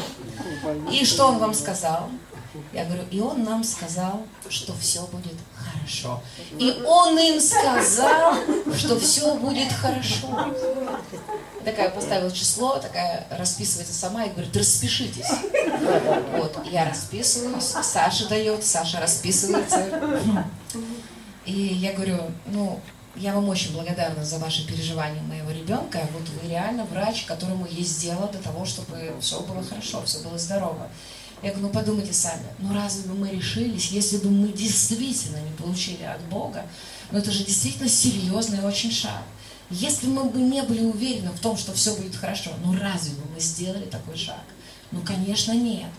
[0.91, 2.09] И что он вам сказал?
[2.73, 5.35] Я говорю, и он нам сказал, что все будет
[5.87, 6.21] хорошо.
[6.59, 8.35] И он им сказал,
[8.75, 10.53] что все будет хорошо.
[11.63, 15.29] Такая поставила число, такая расписывается сама и говорит, распишитесь.
[16.37, 19.85] Вот, я расписываюсь, Саша дает, Саша расписывается.
[21.45, 22.79] И я говорю, ну,
[23.15, 26.07] я вам очень благодарна за ваши переживания моего ребенка.
[26.13, 30.37] Вот вы реально врач, которому есть дело для того, чтобы все было хорошо, все было
[30.37, 30.87] здорово.
[31.43, 35.55] Я говорю, ну подумайте сами, ну разве бы мы решились, если бы мы действительно не
[35.55, 36.65] получили от Бога,
[37.11, 39.23] ну это же действительно серьезный очень шаг.
[39.69, 43.29] Если мы бы не были уверены в том, что все будет хорошо, ну разве бы
[43.33, 44.41] мы сделали такой шаг?
[44.91, 45.89] Ну, конечно, нет.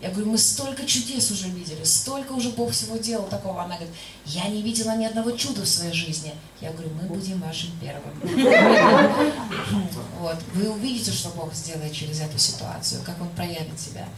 [0.00, 3.64] Я говорю, мы столько чудес уже видели, столько уже Бог всего делал такого.
[3.64, 3.94] Она говорит,
[4.26, 6.32] я не видела ни одного чуда в своей жизни.
[6.60, 8.14] Я говорю, мы будем вашим первым.
[10.18, 10.36] Вот.
[10.52, 14.08] Вы увидите, что Бог сделает через эту ситуацию, как Он проявит себя.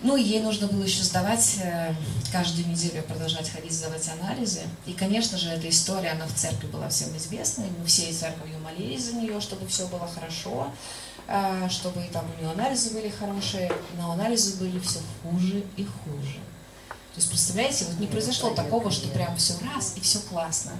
[0.00, 1.94] Ну, ей нужно было еще сдавать, э,
[2.30, 4.60] каждую неделю продолжать ходить, сдавать анализы.
[4.84, 7.64] И, конечно же, эта история, она в церкви была всем известна.
[7.64, 10.70] И мы всей церковью молились за нее, чтобы все было хорошо.
[11.28, 16.38] А, чтобы там у нее анализы были хорошие, но анализы были все хуже и хуже.
[16.88, 20.72] То есть, представляете, вот не произошло такого, что прям все раз и все классно.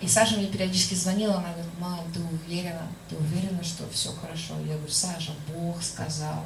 [0.00, 2.88] И Саша мне периодически звонила, она говорит, мам, ты уверена?
[3.08, 4.54] Ты уверена, что все хорошо?
[4.60, 6.44] Я говорю, Саша, Бог сказал.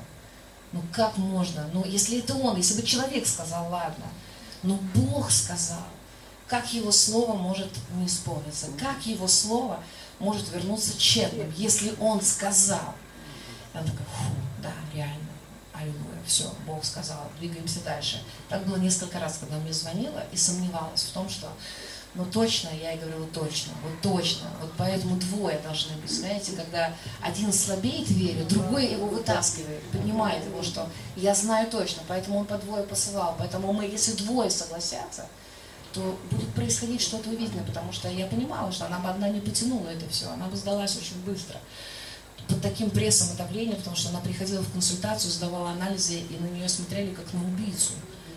[0.73, 1.68] Ну как можно?
[1.73, 4.07] Ну если это он, если бы человек сказал, ладно.
[4.62, 5.85] Но Бог сказал.
[6.47, 8.66] Как его слово может не исполниться?
[8.79, 9.81] Как его слово
[10.18, 12.95] может вернуться тщетным, если он сказал?
[13.73, 15.31] Она такая, фу, да, реально,
[15.73, 18.23] аллилуйя, все, Бог сказал, двигаемся дальше.
[18.51, 21.49] Так было несколько раз, когда мне звонила и сомневалась в том, что
[22.15, 26.93] ну точно, я ей говорила точно, вот точно, вот поэтому двое должны быть, знаете, когда
[27.23, 32.45] один слабеет в вере, другой его вытаскивает, поднимает его, что я знаю точно, поэтому он
[32.45, 35.27] по двое посылал, поэтому мы, если двое согласятся,
[35.95, 39.89] то будет происходить что-то увиденное, потому что я понимала, что она бы одна не потянула
[39.89, 41.59] это все, она бы сдалась очень быстро
[42.49, 46.47] под таким прессом и давлением, потому что она приходила в консультацию, сдавала анализы, и на
[46.47, 47.93] нее смотрели как на убийцу.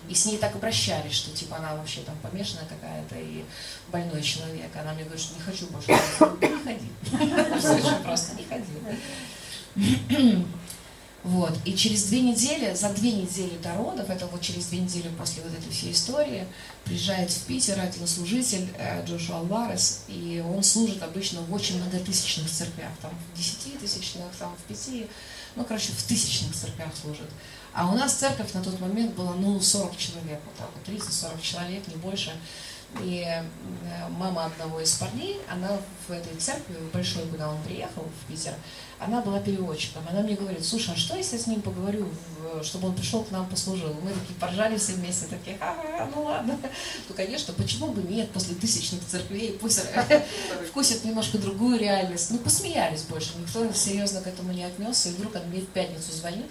[0.10, 3.44] И с ней так обращались, что типа она вообще там помешанная какая-то и
[3.92, 4.70] больной человек.
[4.76, 5.88] Она мне говорит, что не хочу больше.
[5.90, 5.98] Не
[6.64, 6.92] ходи.
[8.04, 8.66] Просто не ходи.
[11.26, 11.58] Вот.
[11.66, 15.42] И через две недели, за две недели до родов, это вот через две недели после
[15.42, 16.46] вот этой всей истории,
[16.84, 22.92] приезжает в Питер радиослужитель э, Джошуа Алварес, и он служит обычно в очень многотысячных церквях,
[23.02, 25.08] там в десятитысячных, там в пяти,
[25.56, 27.30] ну, короче, в тысячных церквях служит.
[27.76, 31.42] А у нас церковь на тот момент была, ну, 40 человек, вот так вот, 30-40
[31.42, 32.32] человек, не больше.
[33.04, 33.44] И э,
[34.12, 38.54] мама одного из парней, она в этой церкви, в большой, куда он приехал, в Питер,
[38.98, 40.04] она была переводчиком.
[40.10, 42.08] Она мне говорит, слушай, а что если я с ним поговорю,
[42.64, 43.94] чтобы он пришел к нам послужил?
[44.02, 46.58] Мы такие поржали все вместе, такие, ага, ну ладно.
[47.10, 49.82] Ну, конечно, почему бы нет, после тысячных церквей, пусть
[50.70, 52.32] вкусят немножко другую реальность.
[52.32, 56.14] Ну, посмеялись больше, никто серьезно к этому не отнесся, и вдруг он мне в пятницу
[56.14, 56.48] звонит,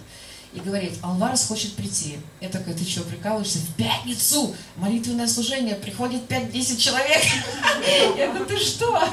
[0.55, 2.17] и говорит, Алварес хочет прийти.
[2.39, 3.59] Я такая, ты что, прикалываешься?
[3.59, 7.21] В пятницу молитвенное служение, приходит 5-10 человек.
[8.17, 9.03] Я говорю, ты что?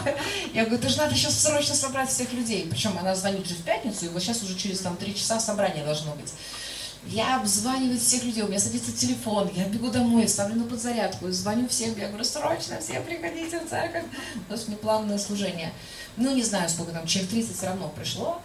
[0.54, 2.68] Я говорю, ты же надо сейчас срочно собрать всех людей.
[2.70, 5.84] Причем она звонит же в пятницу, и вот сейчас уже через там 3 часа собрание
[5.84, 6.32] должно быть.
[7.06, 11.66] Я обзваниваю всех людей, у меня садится телефон, я бегу домой, ставлю на подзарядку, звоню
[11.68, 14.04] всем, я говорю, срочно все приходите в церковь.
[14.48, 15.72] У нас неплавное служение.
[16.16, 18.40] Ну, не знаю, сколько там, человек 30 все равно пришло.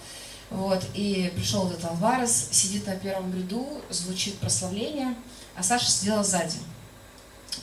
[0.50, 5.14] Вот, и пришел этот Алварес, сидит на первом ряду, звучит прославление,
[5.56, 6.58] а Саша сидела сзади.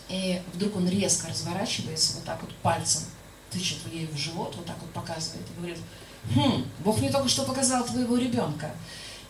[0.09, 3.03] И вдруг он резко разворачивается, вот так вот пальцем
[3.51, 5.79] тычет ей в живот, вот так вот показывает и говорит,
[6.35, 8.75] хм, Бог мне только что показал твоего ребенка.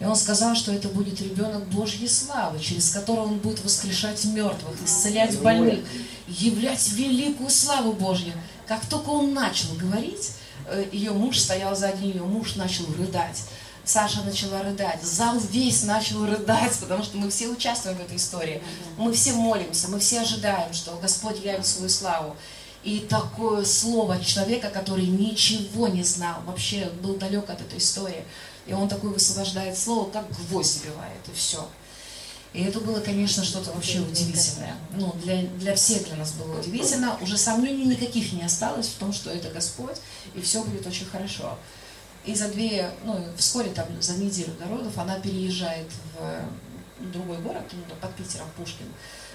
[0.00, 4.82] И он сказал, что это будет ребенок Божьей славы, через которого он будет воскрешать мертвых,
[4.84, 5.84] исцелять больных,
[6.26, 8.32] являть великую славу Божью.
[8.66, 10.32] Как только он начал говорить,
[10.92, 13.42] ее муж стоял сзади нее, муж начал рыдать.
[13.84, 18.62] Саша начала рыдать, зал весь начал рыдать, потому что мы все участвуем в этой истории.
[18.96, 22.34] Мы все молимся, мы все ожидаем, что Господь явит свою славу.
[22.82, 28.24] И такое слово человека, который ничего не знал, вообще был далек от этой истории.
[28.66, 31.66] И он такой высвобождает слово, как гвоздь забивает, и все.
[32.54, 34.76] И это было, конечно, что-то вообще удивительное.
[34.96, 37.18] Ну, для, для всех для нас было удивительно.
[37.20, 39.96] Уже сомнений никаких не осталось в том, что это Господь,
[40.36, 41.58] и все будет очень хорошо.
[42.24, 47.64] И за две, ну, вскоре там за неделю до родов она переезжает в другой город,
[47.72, 48.86] ну, под Питером, Пушкин,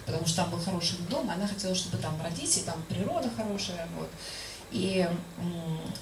[0.05, 3.85] потому что там был хороший дом, она хотела, чтобы там родить, и там природа хорошая,
[3.97, 4.09] вот.
[4.71, 5.07] И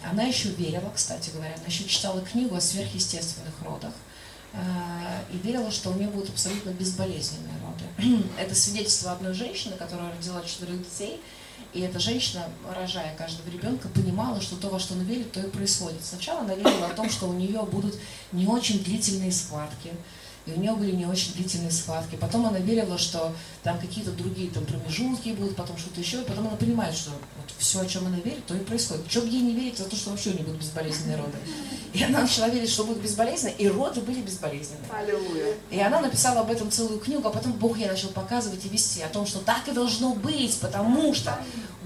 [0.04, 3.94] она еще верила, кстати говоря, она еще читала книгу о сверхъестественных родах
[5.32, 8.24] и верила, что у нее будут абсолютно безболезненные роды.
[8.40, 11.22] Это свидетельство одной женщины, которая родила четырех детей,
[11.74, 15.50] и эта женщина, рожая каждого ребенка, понимала, что то, во что она верит, то и
[15.50, 16.04] происходит.
[16.04, 17.96] Сначала она верила о том, что у нее будут
[18.32, 19.92] не очень длительные схватки,
[20.48, 22.16] и у нее были не очень длительные схватки.
[22.16, 26.22] Потом она верила, что там какие-то другие там промежутки будут, потом что-то еще.
[26.22, 29.04] И потом она понимает, что вот все, о чем она верит, то и происходит.
[29.10, 31.38] Что бы ей не верить, за то, что вообще не будут безболезненные роды.
[31.94, 34.90] И она начала верить, что будут безболезненные, и роды были безболезненные.
[34.92, 35.54] Аллилуйя.
[35.70, 39.02] И она написала об этом целую книгу, а потом Бог ей начал показывать и вести
[39.02, 41.38] о том, что так и должно быть, потому что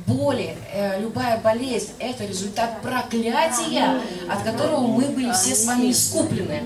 [0.08, 6.64] боли, э, любая болезнь– это результат проклятия, от которого мы были все с вами искуплены.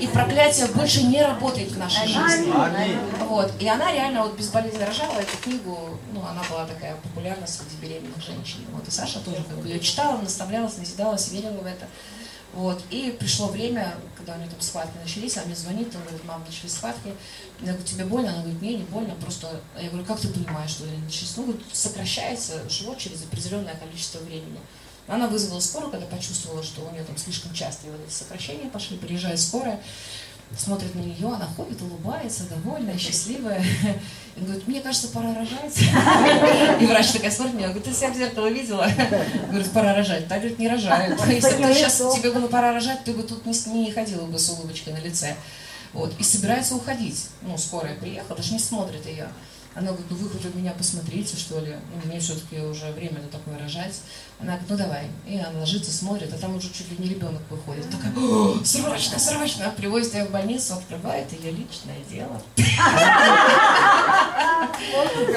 [0.00, 2.52] И проклятие больше не работает в нашей жизни.
[3.28, 3.52] Вот.
[3.60, 8.22] И она реально вот безболезненно рожала эту книгу, ну, она была такая популярна среди беременных
[8.22, 8.60] женщин.
[8.72, 8.86] Вот.
[8.86, 11.86] И Саша тоже как бы ее читала, наставлялась, назидалась, верила в это.
[12.52, 12.82] Вот.
[12.90, 16.44] И пришло время, когда у нее там схватки начались, она мне звонит, она говорит, мам,
[16.46, 17.14] начались схватки.
[17.60, 18.30] Я говорю, тебе больно?
[18.30, 19.60] Она говорит, мне не больно, просто...
[19.80, 21.36] Я говорю, как ты понимаешь, что они начались?
[21.36, 24.58] Ну, говорит, сокращается живот через определенное количество времени.
[25.08, 28.96] Она вызвала скорую, когда почувствовала, что у нее там слишком частые вот эти сокращения пошли,
[28.98, 29.80] приезжает скорая,
[30.56, 33.64] смотрит на нее, она ходит, улыбается, довольная, счастливая.
[34.36, 36.80] И говорит, мне кажется, пора рожать.
[36.80, 38.88] И врач такая смотрит меня, говорит, ты себя в зеркало видела?
[39.48, 40.26] Говорит, пора рожать.
[40.28, 41.20] Так, говорит, не рожают.
[41.26, 44.94] Если бы сейчас тебе было пора рожать, ты бы тут не, ходила бы с улыбочкой
[44.94, 45.36] на лице.
[45.92, 46.14] Вот.
[46.18, 47.28] И собирается уходить.
[47.42, 49.28] Ну, скорая приехала, даже не смотрит ее.
[49.74, 53.22] Она говорит, ну вы хоть у меня посмотрите, что ли, ну, мне все-таки уже время
[53.22, 53.94] на такое рожать.
[54.38, 55.06] Она говорит, ну давай.
[55.26, 57.86] И она ложится, смотрит, а там уже чуть ли не ребенок выходит.
[57.90, 58.12] Такая,
[58.64, 59.72] срочно, срочно.
[59.74, 62.42] Привозит ее в больницу, открывает ее личное дело.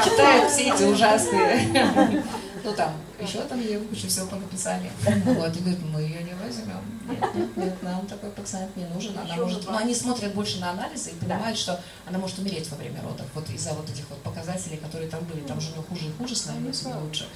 [0.03, 2.23] Читает все эти ужасные
[2.65, 4.91] ну там, еще там ей кучу всего понаписали.
[5.25, 6.81] Вот, и говорит, мы ее не возьмем.
[7.07, 9.15] Нет, нет, нет, нам такой пациент не нужен.
[9.17, 12.77] Она может, ну они смотрят больше на анализы и понимают, что она может умереть во
[12.77, 13.27] время родов.
[13.35, 15.41] Вот из-за вот этих вот показателей, которые там были.
[15.41, 17.27] Там же у нее хуже и хуже становится, не лучше.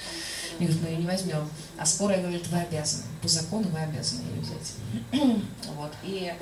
[0.58, 1.48] И говорит, мы ее не возьмем.
[1.78, 3.04] А скорая говорит, вы обязаны.
[3.22, 5.44] По закону вы обязаны ее взять.
[5.76, 5.92] Вот.
[6.04, 6.34] И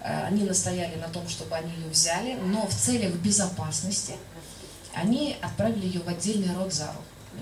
[0.00, 4.14] э, они настояли на том, чтобы они ее взяли, но в целях безопасности
[5.00, 6.94] они отправили ее в отдельный родзал.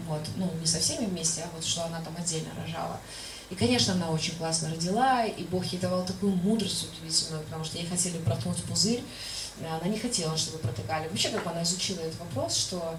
[0.09, 3.01] Вот, ну, не со всеми вместе, а вот что она там отдельно рожала.
[3.49, 7.79] И, конечно, она очень классно родила, и Бог ей давал такую мудрость удивительную, потому что
[7.79, 9.03] ей хотели проткнуть пузырь,
[9.61, 11.09] она не хотела, чтобы протыкали.
[11.09, 12.99] Вообще, как она изучила этот вопрос, что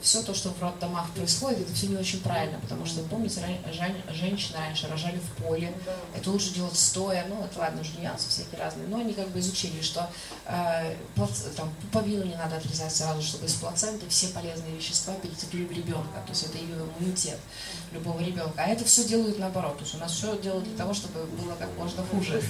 [0.00, 3.42] все то, что в роддомах происходит, это все не очень правильно, потому что, помните,
[4.12, 5.74] женщины раньше рожали в поле,
[6.14, 9.40] это лучше делать стоя, ну, это ладно, уже нюансы всякие разные, но они как бы
[9.40, 10.08] изучили, что
[10.46, 10.96] э,
[11.56, 16.22] там, пуповину не надо отрезать сразу, чтобы из плаценты все полезные вещества перетекли в ребенка,
[16.24, 17.38] то есть это ее иммунитет
[17.92, 18.54] любого ребенка.
[18.56, 21.54] А это все делают наоборот, то есть у нас все делают для того, чтобы было
[21.56, 22.42] как можно хуже.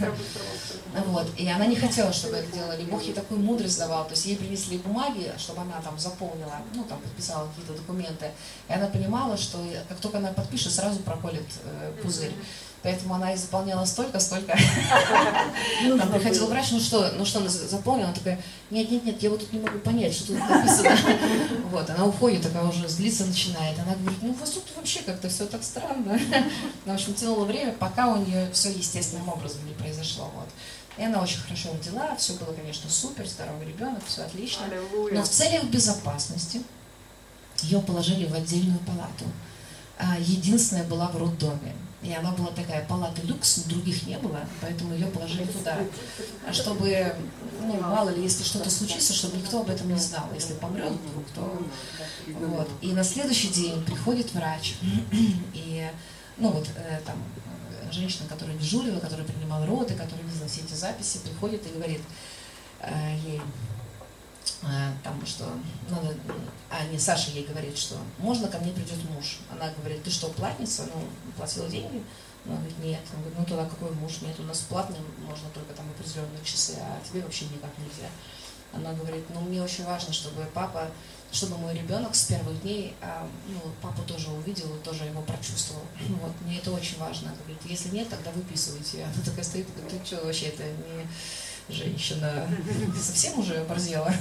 [1.07, 1.27] Вот.
[1.37, 4.37] И она не хотела, чтобы это делали Бог ей такую мудрость давал, то есть ей
[4.37, 8.31] принесли бумаги, чтобы она там заполнила, ну там подписала какие-то документы,
[8.69, 9.59] и она понимала, что
[9.89, 12.33] как только она подпишет, сразу проколет э, пузырь.
[12.87, 14.57] Поэтому она и заполняла столько, сколько.
[15.83, 18.07] Ну, там приходил врач, ну что, ну что она заполнила?
[18.07, 18.41] Она такая,
[18.71, 20.97] нет, нет, нет, я вот тут не могу понять, что тут написано.
[21.71, 23.77] Вот, она уходит, такая уже злиться начинает.
[23.81, 26.19] Она говорит, ну у вас тут вообще как-то все так странно.
[26.85, 30.31] Ну, в общем, тянуло время, пока у нее все естественным образом не произошло.
[30.37, 30.47] Вот.
[30.97, 34.63] И она очень хорошо родила, все было, конечно, супер, здоровый ребенок, все отлично.
[35.13, 36.63] Но в целях безопасности
[37.63, 39.25] ее положили в отдельную палату.
[39.99, 41.75] А, единственная была в роддоме.
[42.03, 45.79] И она была такая палата люкс, других не было, поэтому ее положили туда.
[46.47, 47.15] А чтобы,
[47.61, 50.29] ну, мало ли, если что-то случится, чтобы никто об этом не знал.
[50.35, 51.63] Если помрет вдруг, то...
[52.27, 52.69] Вот.
[52.81, 54.75] И на следующий день приходит врач,
[55.55, 55.89] и,
[56.37, 57.17] ну, вот, э, там,
[57.93, 62.01] женщина, которая дежурила, которая принимала роды, которая видела все эти записи, приходит и говорит
[62.81, 63.41] э, ей,
[64.63, 65.45] э, там, что
[65.89, 66.15] надо,
[66.71, 69.39] а не Саша ей говорит, что можно ко мне придет муж.
[69.51, 70.89] Она говорит, ты что, платница?
[70.93, 71.03] Ну,
[71.37, 72.03] платила деньги?
[72.45, 73.01] Она говорит, нет.
[73.13, 74.21] Он говорит, ну тогда какой муж?
[74.23, 78.09] Нет, у нас платным можно только там определенные часы, а тебе вообще никак нельзя.
[78.73, 80.89] она говорит, ну мне очень важно, чтобы папа,
[81.33, 85.83] чтобы мой ребенок с первых дней, а, ну, папу тоже увидел тоже его прочувствовал.
[86.09, 87.29] Ну, вот, мне это очень важно.
[87.29, 89.05] Она говорит, если нет, тогда выписывайте.
[89.05, 91.07] Она такая стоит, ты что вообще, это не
[91.69, 92.49] женщина
[93.01, 94.13] совсем уже оборзела.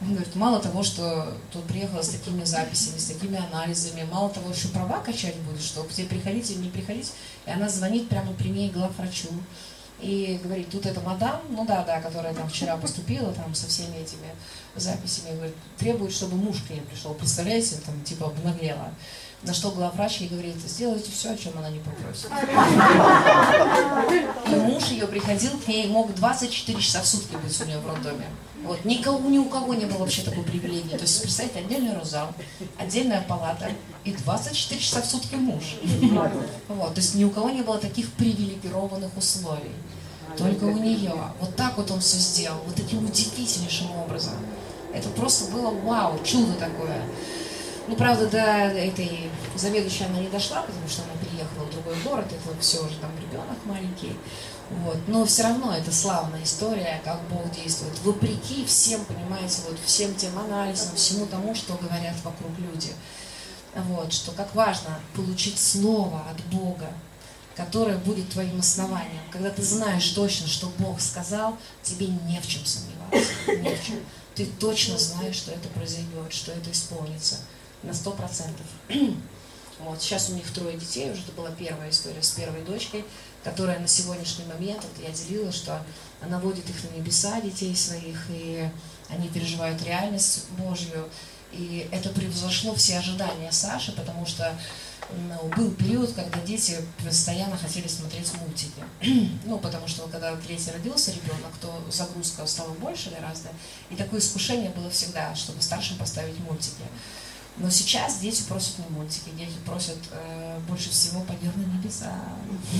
[0.00, 4.50] Он говорит, мало того, что тут приехала с такими записями, с такими анализами, мало того,
[4.50, 7.12] еще права качать будет, что к тебе приходите или не приходить.
[7.46, 9.28] И она звонит прямо при ней главврачу
[10.00, 13.96] и говорит, тут эта мадам, ну да, да, которая там вчера поступила там со всеми
[13.96, 14.28] этими
[14.76, 17.14] записями, говорит, требует, чтобы муж к ней пришел.
[17.14, 18.90] Представляете, там типа обнаглела.
[19.42, 22.28] На что главврач ей говорит, сделайте все, о чем она не попросит.
[24.46, 27.86] И муж ее приходил к ней, мог 24 часа в сутки быть у нее в
[27.86, 28.26] роддоме.
[28.64, 28.84] Вот.
[28.84, 30.96] Никого, ни у кого не было вообще такой привилегии.
[30.96, 32.28] То есть, представьте, отдельный розал,
[32.76, 33.70] отдельная палата
[34.04, 35.76] и 24 часа в сутки муж.
[36.68, 36.94] Вот.
[36.94, 39.72] То есть ни у кого не было таких привилегированных условий.
[40.36, 41.14] Только у нее.
[41.40, 44.34] Вот так вот он все сделал, вот таким удивительнейшим образом.
[44.92, 47.02] Это просто было вау, чудо такое.
[47.88, 52.26] Ну, правда, до этой заведующей она не дошла, потому что она переехала в другой город,
[52.26, 54.14] это все уже там ребенок маленький.
[54.70, 54.98] Вот.
[55.06, 57.98] Но все равно это славная история, как Бог действует.
[58.04, 62.92] Вопреки всем, понимаете, вот всем тем анализам, всему тому, что говорят вокруг люди.
[63.74, 66.88] Вот, что как важно получить слово от Бога,
[67.54, 69.22] которое будет твоим основанием.
[69.32, 73.32] Когда ты знаешь точно, что Бог сказал, тебе не в чем сомневаться.
[73.46, 74.00] Не в чем.
[74.34, 77.38] Ты точно знаешь, что это произойдет, что это исполнится
[77.82, 78.66] на сто процентов.
[79.80, 83.04] Вот, сейчас у них трое детей, уже это была первая история с первой дочкой,
[83.44, 85.82] которая на сегодняшний момент, вот я делила, что
[86.20, 88.68] она водит их на небеса, детей своих, и
[89.08, 91.08] они переживают реальность Божью.
[91.52, 94.54] И это превзошло все ожидания Саши, потому что
[95.10, 98.82] ну, был период, когда дети постоянно хотели смотреть мультики.
[99.46, 103.48] ну, потому что когда третий родился ребенок, то загрузка стала больше гораздо.
[103.90, 106.84] И такое искушение было всегда, чтобы старшим поставить мультики.
[107.60, 112.12] Но сейчас дети просят не мультики, дети просят э, больше всего «пойдем на небеса».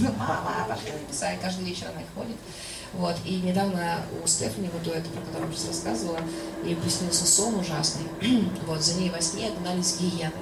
[0.18, 1.32] Мама, пошли на небеса.
[1.32, 2.36] И каждый вечер она их ходит.
[2.92, 3.16] Вот.
[3.24, 6.20] И недавно у Стефани, вот у этой, про которую я сейчас рассказывала,
[6.64, 8.06] ей приснился сон ужасный.
[8.66, 10.32] вот, за ней во сне гнались гиены.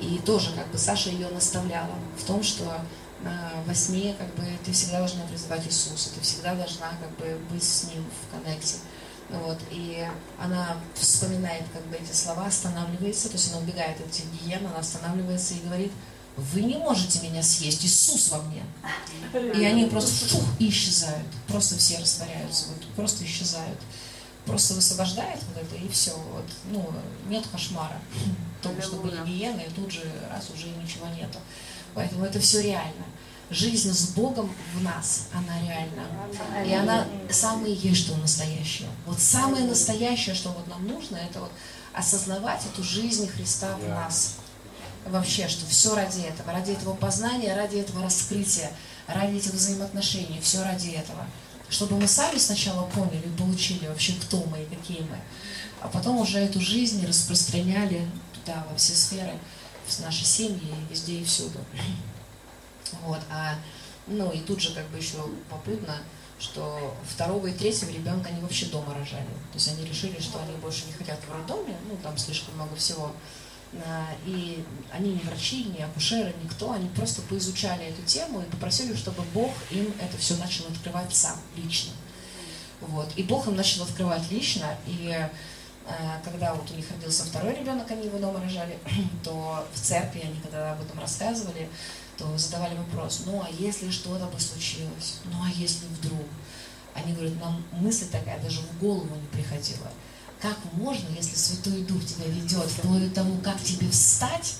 [0.00, 2.64] И тоже как бы Саша ее наставляла в том, что
[3.24, 3.28] э,
[3.66, 7.62] во сне как бы ты всегда должна призывать Иисуса, ты всегда должна как бы быть
[7.62, 8.76] с Ним в коннекте.
[9.28, 10.06] Вот, и
[10.38, 14.78] она вспоминает как бы эти слова, останавливается, то есть она убегает от этих гиен, она
[14.78, 15.92] останавливается и говорит,
[16.36, 18.62] вы не можете меня съесть, Иисус во мне.
[19.34, 23.80] И они просто фух, и исчезают, просто все растворяются, вот, просто исчезают.
[24.44, 26.12] Просто высвобождает вот это, и все.
[26.12, 26.88] Вот, ну,
[27.28, 28.00] нет кошмара.
[28.62, 31.40] Только что были гиены, и тут же раз уже ничего нету.
[31.94, 33.04] Поэтому это все реально
[33.50, 36.04] жизнь с Богом в нас, она реальна.
[36.66, 38.88] И она самое есть, что настоящее.
[39.06, 41.52] Вот самое настоящее, что вот нам нужно, это вот
[41.92, 44.36] осознавать эту жизнь Христа в нас.
[45.06, 48.72] Вообще, что все ради этого, ради этого познания, ради этого раскрытия,
[49.06, 51.24] ради этих взаимоотношений, все ради этого.
[51.68, 55.18] Чтобы мы сами сначала поняли и получили вообще, кто мы и какие мы,
[55.80, 59.38] а потом уже эту жизнь распространяли туда, во все сферы,
[59.86, 61.58] в наши семьи, везде и всюду.
[63.04, 63.54] Вот, а,
[64.06, 65.18] ну и тут же как бы еще
[65.50, 65.98] попутно,
[66.38, 69.26] что второго и третьего ребенка они вообще дома рожали.
[69.52, 72.76] То есть они решили, что они больше не хотят в роддоме, ну там слишком много
[72.76, 73.12] всего.
[73.84, 78.94] А, и они не врачи, не акушеры, никто, они просто поизучали эту тему и попросили,
[78.94, 81.92] чтобы Бог им это все начал открывать сам, лично.
[82.80, 83.10] Вот.
[83.16, 85.12] И Бог им начал открывать лично, и
[85.88, 88.78] а, когда вот у них родился второй ребенок, они его дома рожали,
[89.24, 91.68] то в церкви они когда об этом рассказывали,
[92.16, 96.26] то задавали вопрос, ну а если что-то бы случилось, ну а если вдруг?
[96.94, 99.90] Они говорят, нам мысль такая даже в голову не приходила.
[100.40, 104.56] Как можно, если Святой Дух тебя ведет, вплоть до того, как тебе встать,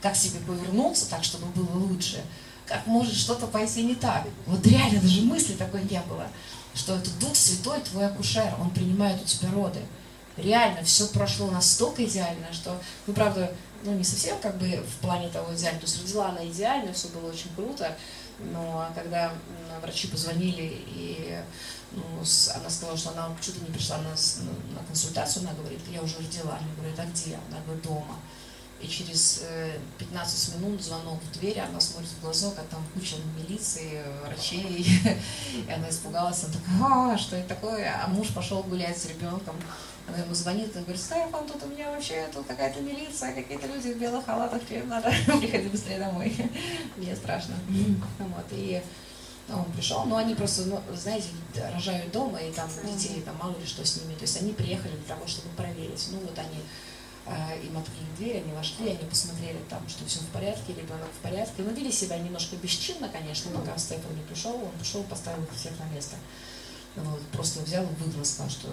[0.00, 2.22] как тебе повернуться так, чтобы было лучше,
[2.66, 4.26] как может что-то пойти не так?
[4.46, 6.26] Вот реально даже мысли такой не было,
[6.74, 9.80] что это Дух Святой, твой акушер, он принимает у тебя роды.
[10.36, 15.28] Реально, все прошло настолько идеально, что, ну, правда, ну, не совсем как бы в плане
[15.28, 15.80] того идеально.
[15.80, 17.96] То есть родила она идеально, все было очень круто,
[18.38, 19.32] но когда
[19.80, 21.38] врачи позвонили, и
[21.92, 22.02] ну,
[22.54, 26.56] она сказала, что она что-то не пришла на, на консультацию, она говорит, я уже родила.
[26.56, 27.38] Они говорят, а где?
[27.48, 28.16] Она говорит, дома.
[28.80, 29.44] И через
[29.98, 34.84] 15 э, минут звонок в дверь, она смотрит в глазок, а там куча милиции, врачей.
[35.68, 38.02] И она испугалась, она такая, а, что это такое?
[38.02, 39.54] А муж пошел гулять с ребенком.
[40.08, 43.92] Она ему звонит и говорит, Стефан, тут у меня вообще тут какая-то милиция, какие-то люди
[43.92, 46.34] в белых халатах, тебе надо приходи быстрее домой.
[46.96, 47.54] Мне страшно.
[48.18, 48.82] Вот, и
[49.48, 51.28] Он пришел, но они просто, ну, знаете,
[51.72, 54.14] рожают дома, и там детей, там мало ли что с ними.
[54.14, 56.08] То есть они приехали для того, чтобы проверить.
[56.10, 56.58] Ну вот они
[57.26, 61.22] э, им открыли дверь, они вошли, они посмотрели там, что все в порядке, ребенок в
[61.22, 61.62] порядке.
[61.62, 65.94] Но вели себя немножко бесчинно, конечно, пока Стефан не пришел, он пришел, поставил всех на
[65.94, 66.16] место.
[66.94, 68.68] Вот, просто взял и выгнал, что,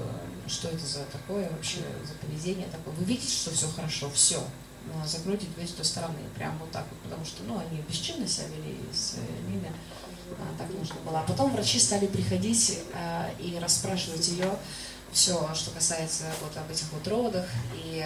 [0.48, 2.94] что это за такое вообще, за поведение такое.
[2.96, 4.44] Вы видите, что все хорошо, все.
[4.86, 8.28] Ну, закройте дверь с той стороны, прям вот так вот, потому что, ну, они бесчинно
[8.28, 9.16] себя вели с
[9.48, 9.72] ними,
[10.38, 11.20] а, так нужно было.
[11.20, 14.52] А потом врачи стали приходить а, и расспрашивать ее
[15.12, 18.06] все, что касается вот об этих вот родах, и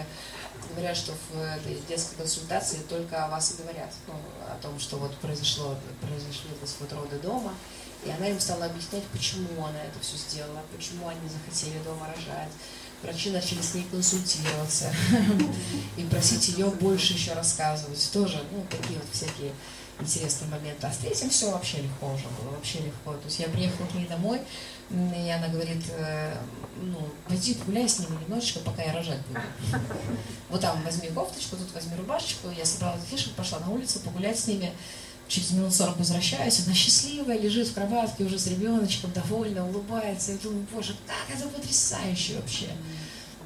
[0.72, 4.14] говорят, что в этой детской консультации только о вас и говорят, ну,
[4.48, 7.54] о том, что вот произошло, произошли вот роды дома,
[8.06, 12.52] и она им стала объяснять, почему она это все сделала, почему они захотели дома рожать.
[13.02, 14.94] Врачи начали с ней консультироваться
[15.98, 18.10] и просить ее больше еще рассказывать.
[18.14, 19.52] Тоже, ну, такие вот всякие
[20.00, 20.88] интересные моменты.
[20.88, 23.14] А с третьим все вообще легко уже было, вообще легко.
[23.14, 24.42] То есть я приехала к ней домой,
[24.90, 26.36] и она говорит, э,
[26.82, 26.98] ну,
[27.28, 29.42] пойди погуляй с ними немножечко, пока я рожать буду.
[30.50, 32.50] Вот там возьми кофточку, тут возьми рубашечку.
[32.52, 34.72] Я собрала фишек, пошла на улицу погулять с ними
[35.28, 40.34] через минут 40 возвращаюсь, она счастливая, лежит в кроватке уже с ребеночком, довольна, улыбается.
[40.34, 42.70] Я думаю, боже, как это потрясающе вообще.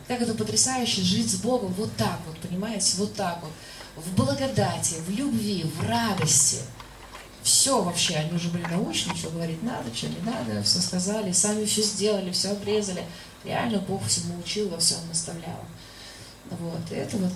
[0.08, 3.52] Как это потрясающе жить с Богом вот так вот, понимаете, вот так вот.
[3.96, 6.58] В благодати, в любви, в радости.
[7.44, 11.66] Все вообще, они уже были научны, что говорить надо, что не надо, все сказали, сами
[11.66, 13.04] все сделали, все обрезали.
[13.44, 15.64] Реально Бог всему учил, во всем наставлял.
[16.52, 17.34] Вот, и это вот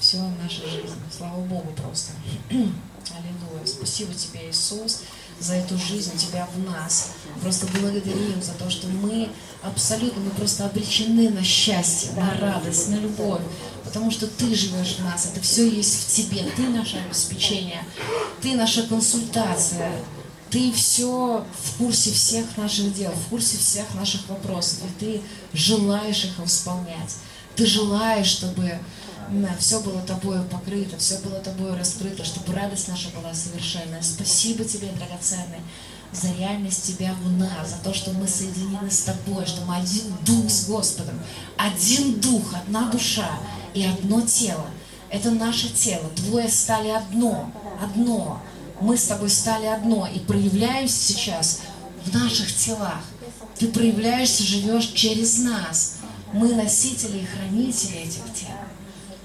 [0.00, 1.00] все наша жизнь.
[1.10, 2.12] Слава Богу просто.
[2.50, 3.33] Аллилуйя.
[3.64, 5.00] Спасибо тебе, Иисус,
[5.40, 7.10] за эту жизнь Тебя в нас.
[7.42, 9.28] Просто благодарим за то, что мы
[9.62, 13.42] абсолютно, мы просто обречены на счастье, на радость, на любовь.
[13.84, 16.44] Потому что Ты живешь в нас, это все есть в Тебе.
[16.56, 17.84] Ты наше обеспечение,
[18.42, 19.92] Ты наша консультация,
[20.54, 25.20] ты все в курсе всех наших дел, в курсе всех наших вопросов, и ты
[25.52, 27.16] желаешь их исполнять.
[27.56, 28.78] Ты желаешь, чтобы
[29.58, 34.02] все было тобою покрыто, все было тобою раскрыто, чтобы радость наша была совершенная.
[34.02, 35.60] Спасибо тебе, драгоценный,
[36.12, 40.04] за реальность Тебя в нас, за то, что мы соединены с Тобой, что мы один
[40.24, 41.18] дух с Господом,
[41.56, 43.30] один дух, одна душа
[43.74, 44.66] и одно тело.
[45.10, 46.08] Это наше тело.
[46.16, 47.52] Двое стали одно,
[47.82, 48.40] одно.
[48.80, 51.60] Мы с Тобой стали одно и проявляемся сейчас
[52.04, 53.02] в наших телах.
[53.58, 55.96] Ты проявляешься, живешь через нас.
[56.32, 58.63] Мы носители и хранители этих тел.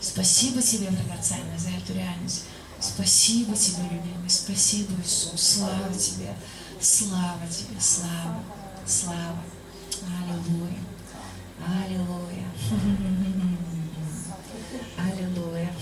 [0.01, 2.43] Спасибо тебе, драгоценный, за эту реальность.
[2.79, 4.29] Спасибо тебе, любимый.
[4.29, 5.41] Спасибо, Иисус.
[5.41, 6.33] Слава тебе.
[6.79, 7.79] Слава тебе.
[7.79, 8.41] Слава.
[8.85, 9.39] Слава.
[10.23, 10.79] Аллилуйя.
[11.67, 12.47] Аллилуйя.
[14.97, 15.73] Аллилуйя.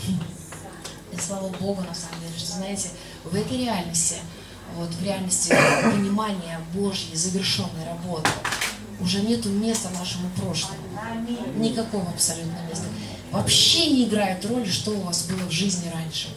[1.14, 2.89] И слава Богу, на самом деле, что, знаете,
[3.23, 4.15] в этой реальности,
[4.76, 8.30] вот в реальности понимания Божьей завершенной работы,
[8.99, 10.81] уже нету места нашему прошлому.
[11.57, 12.85] Никакого абсолютно места
[13.32, 16.30] вообще не играет роли, что у вас было в жизни раньше.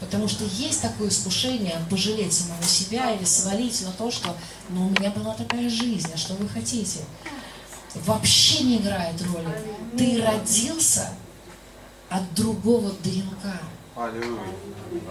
[0.00, 4.36] Потому что есть такое искушение пожалеть самого себя или свалить на то, что
[4.68, 7.00] ну, у меня была такая жизнь, а что вы хотите?
[7.94, 9.52] Вообще не играет роли.
[9.96, 11.12] Ты родился
[12.08, 13.60] от другого ДНК.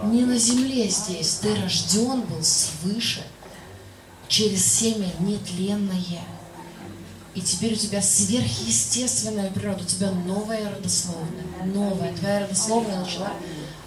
[0.04, 1.34] Не на земле здесь.
[1.36, 3.22] Ты рожден был свыше
[4.28, 6.24] через семя нетленное.
[7.34, 12.12] И теперь у тебя сверхъестественная природа, у тебя новая родословная, новая.
[12.14, 13.32] Твоя родословная начала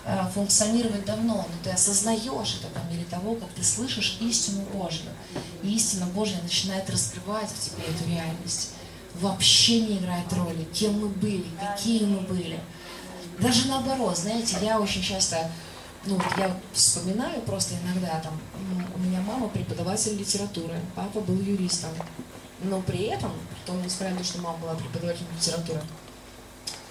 [0.03, 5.11] э, функционировать давно, но ты осознаешь это по мере того, как ты слышишь истину Божью.
[5.61, 8.69] И истина Божья начинает раскрывать в тебе эту реальность.
[9.21, 12.59] Вообще не играет роли, кем мы были, какие мы были.
[13.39, 15.51] Даже наоборот, знаете, я очень часто,
[16.05, 18.39] ну, я вспоминаю просто иногда, там,
[18.95, 21.91] у меня мама преподаватель литературы, папа был юристом.
[22.61, 23.31] Но при этом,
[23.65, 25.81] то, несмотря на то, что мама была преподавателем литературы,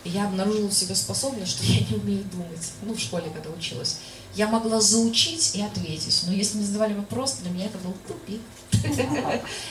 [0.04, 2.72] я обнаружила в себе способность, что я не умею думать.
[2.82, 3.98] Ну, в школе, когда училась.
[4.34, 6.24] Я могла заучить и ответить.
[6.26, 8.40] Но если мне задавали вопрос, для меня это был тупик.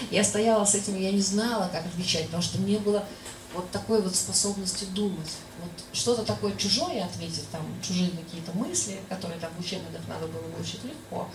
[0.10, 3.06] Я стояла с этим, я не знала, как отвечать, потому что мне было
[3.54, 5.30] вот такой вот способности думать.
[5.64, 10.42] Вот что-то такое чужое ответить, там, чужие какие-то мысли, которые там в учебниках надо было
[10.42, 11.30] выучить легко.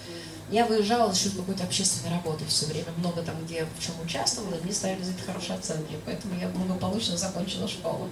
[0.50, 4.54] Я выезжала за счет какой-то общественной работы все время, много там где в чем участвовала,
[4.54, 8.10] и мне ставили за это хорошие оценки, поэтому я благополучно закончила школу.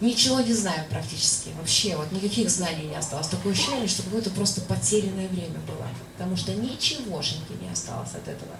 [0.00, 3.28] Ничего не знаю практически, вообще, вот никаких знаний не осталось.
[3.28, 8.56] Такое ощущение, что какое-то просто потерянное время было, потому что ничегошеньки не осталось от этого.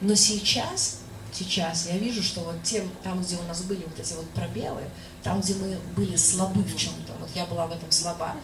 [0.00, 0.98] Но сейчас
[1.32, 4.82] сейчас я вижу, что вот тем, там, где у нас были вот эти вот пробелы,
[5.22, 8.34] там, где мы были слабы в чем-то, вот я была в этом слаба,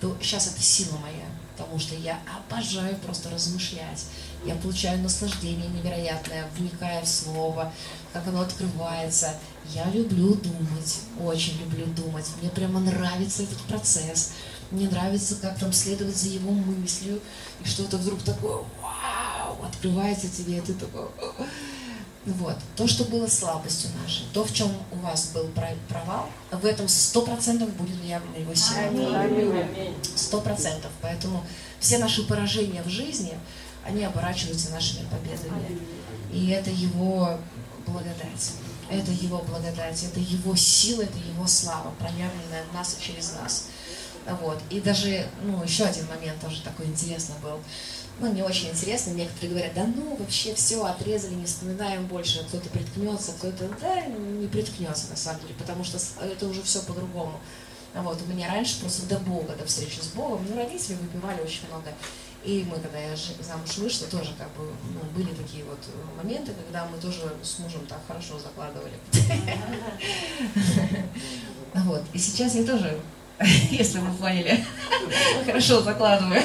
[0.00, 1.26] то сейчас это сила моя.
[1.56, 4.06] потому что я обожаю просто размышлять.
[4.44, 7.72] Я получаю наслаждение невероятное, вникая в слово,
[8.12, 9.34] как оно открывается.
[9.72, 12.26] Я люблю думать, очень люблю думать.
[12.40, 14.32] Мне прямо нравится этот процесс.
[14.70, 17.20] Мне нравится, как там следовать за его мыслью,
[17.64, 21.06] и что-то вдруг такое, вау, открывается тебе, и ты такой...
[22.26, 22.56] Вот.
[22.76, 25.48] То, что было слабостью нашей, то, в чем у вас был
[25.88, 29.92] провал, в этом сто процентов будет явлена его сила.
[30.14, 30.90] Сто процентов.
[31.02, 31.44] Поэтому
[31.80, 33.38] все наши поражения в жизни,
[33.84, 35.78] они оборачиваются нашими победами.
[36.32, 37.38] И это его
[37.86, 38.52] благодать.
[38.90, 43.66] Это его благодать, это его сила, это его слава, проявленная в нас и через нас.
[44.40, 44.58] Вот.
[44.70, 47.60] И даже, ну, еще один момент тоже такой интересный был
[48.20, 49.10] ну, не очень интересно.
[49.10, 52.44] Некоторые говорят, да ну, вообще все, отрезали, не вспоминаем больше.
[52.44, 57.40] Кто-то приткнется, кто-то, да, не приткнется на самом деле, потому что это уже все по-другому.
[57.94, 61.66] Вот, у меня раньше просто до Бога, до встречи с Богом, ну, родители выпивали очень
[61.68, 61.90] много.
[62.44, 65.78] И мы, когда я замуж вышла, тоже как бы ну, были такие вот
[66.16, 68.94] моменты, когда мы тоже с мужем так хорошо закладывали.
[71.74, 72.02] Вот.
[72.12, 73.00] И сейчас я тоже
[73.70, 74.64] если вы поняли.
[75.44, 76.40] Хорошо закладываю.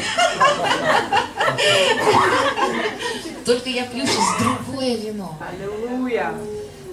[3.45, 5.37] Только я пью сейчас другое вино.
[5.39, 6.33] Аллилуйя.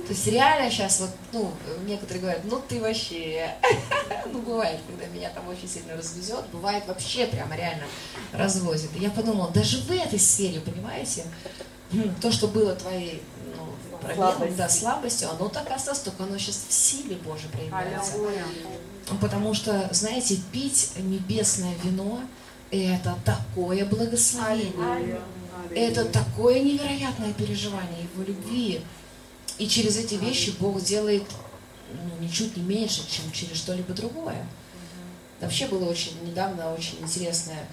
[0.07, 1.53] То есть реально сейчас вот, ну,
[1.85, 3.51] некоторые говорят, ну ты вообще,
[4.33, 7.83] ну бывает, когда меня там очень сильно развезет, бывает вообще прямо реально
[8.33, 8.91] развозит.
[8.95, 11.25] И я подумала, даже в этой сфере, понимаете,
[12.23, 13.21] то, что было твоей
[13.57, 18.13] ну, проблемой, да, слабостью, оно так осталось, только оно сейчас в силе Божьей проявляется.
[19.21, 22.21] Потому что, знаете, пить небесное вино–
[22.71, 25.21] это такое благословение.
[25.75, 28.81] Это такое невероятное переживание Его любви.
[29.59, 31.25] И через эти вещи Бог делает
[31.93, 34.47] ну, ничуть не меньше, чем через что-либо другое.
[35.41, 37.69] Вообще было очень недавно очень интересное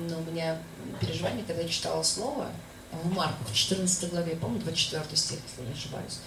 [0.00, 0.58] ну, у меня
[1.00, 2.48] переживание, когда я читала слово
[2.92, 6.18] в Марку, в 14 главе, по-моему, 24 стих, если не ошибаюсь,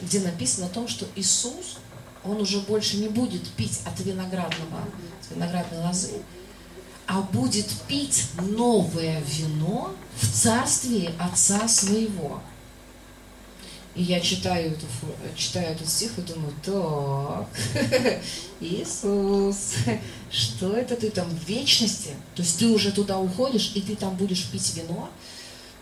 [0.00, 1.78] где написано о том, что Иисус
[2.24, 4.80] он уже больше не будет пить от виноградного,
[5.20, 6.22] от виноградной лозы,
[7.06, 12.40] а будет пить новое вино в царстве Отца Своего.
[13.94, 14.86] И я читаю, эту,
[15.36, 17.46] читаю этот стих и думаю, так,
[18.60, 19.74] Иисус,
[20.32, 22.10] что это ты там в вечности?
[22.34, 25.08] То есть ты уже туда уходишь, и ты там будешь пить вино?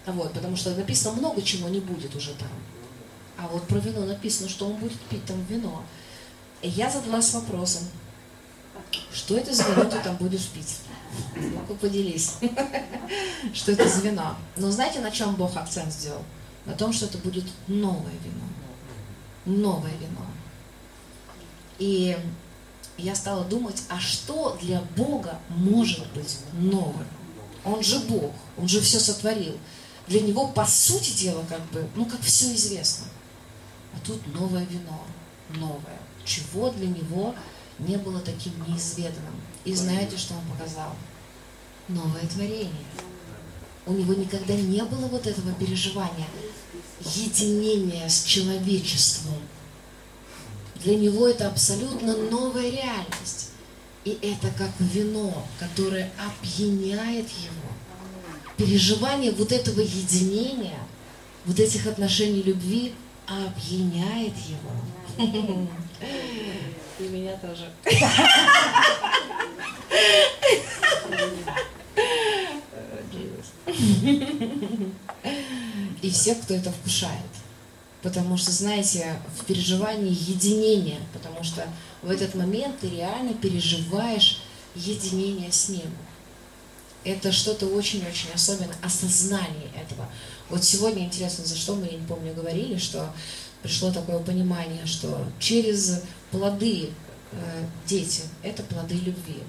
[0.05, 2.49] Вот, потому что написано много чего не будет уже там.
[3.39, 5.83] А вот про вино написано, что он будет пить там вино.
[6.63, 7.83] И я задалась вопросом,
[9.13, 10.79] что это за вино ты там будешь пить?
[11.35, 12.37] Ну-ка поделись.
[13.53, 14.37] Что это за вино?
[14.57, 16.23] Но знаете, на чем Бог акцент сделал?
[16.65, 18.47] На том, что это будет новое вино.
[19.45, 20.25] Новое вино.
[21.79, 22.17] И
[22.97, 27.07] я стала думать, а что для Бога может быть новым?
[27.65, 29.59] Он же Бог, Он же все сотворил.
[30.07, 33.07] Для Него, по сути дела, как бы, ну, как все известно.
[33.95, 35.05] А тут новое вино,
[35.51, 37.35] новое чего для него
[37.79, 39.35] не было таким неизведанным.
[39.65, 40.95] И знаете, что он показал?
[41.89, 42.71] Новое творение.
[43.87, 46.29] У него никогда не было вот этого переживания,
[47.01, 49.35] единения с человечеством.
[50.77, 53.51] Для него это абсолютно новая реальность.
[54.05, 57.71] И это как вино, которое опьяняет его.
[58.57, 60.79] Переживание вот этого единения,
[61.45, 62.95] вот этих отношений любви
[63.27, 65.69] опьяняет его.
[67.03, 67.69] И меня тоже.
[76.01, 77.13] И всех, кто это вкушает.
[78.03, 81.67] Потому что, знаете, в переживании единения, потому что
[82.03, 84.41] в этот момент ты реально переживаешь
[84.77, 85.91] единение с Ним.
[87.05, 90.09] Это что-то очень-очень особенное, осознание этого.
[90.49, 93.13] Вот сегодня, интересно, за что мы, я не помню, говорили, что
[93.63, 96.91] пришло такое понимание, что через плоды
[97.33, 99.43] э, дети– это плоды любви.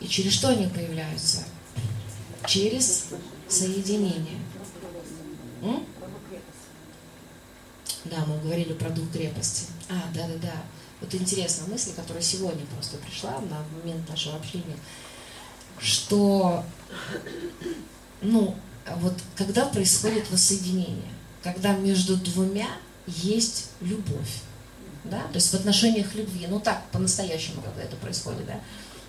[0.00, 1.44] И через что они появляются?
[2.46, 3.06] Через
[3.48, 4.40] соединение.
[5.62, 5.84] М?
[8.04, 9.64] Да, мы говорили про дух крепости.
[9.88, 10.62] А, да-да-да.
[11.00, 14.76] Вот интересная мысль, которая сегодня просто пришла на момент нашего общения,
[15.78, 16.64] что,
[18.22, 18.54] ну,
[18.96, 21.12] вот когда происходит воссоединение,
[21.46, 22.66] когда между двумя
[23.06, 24.42] есть любовь.
[25.04, 25.20] Да?
[25.28, 28.58] То есть в отношениях любви, ну так, по-настоящему, когда это происходит, да?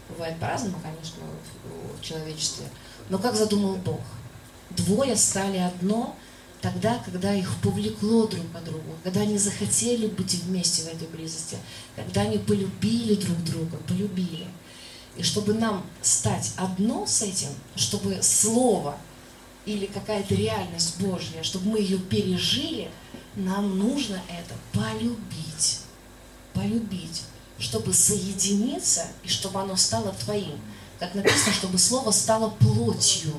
[0.09, 1.23] Бывает по-разному, конечно,
[1.97, 2.65] в человечестве.
[3.09, 3.99] Но как задумал Бог?
[4.69, 6.15] Двое стали одно
[6.61, 11.57] тогда, когда их повлекло друг к другу, когда они захотели быть вместе в этой близости,
[11.95, 14.45] когда они полюбили друг друга, полюбили.
[15.15, 18.95] И чтобы нам стать одно с этим, чтобы Слово
[19.67, 22.89] или какая-то реальность Божья, чтобы мы ее пережили,
[23.35, 25.81] нам нужно это полюбить.
[26.53, 27.21] Полюбить,
[27.59, 30.59] чтобы соединиться и чтобы оно стало твоим.
[30.97, 33.33] Как написано, чтобы Слово стало плотью,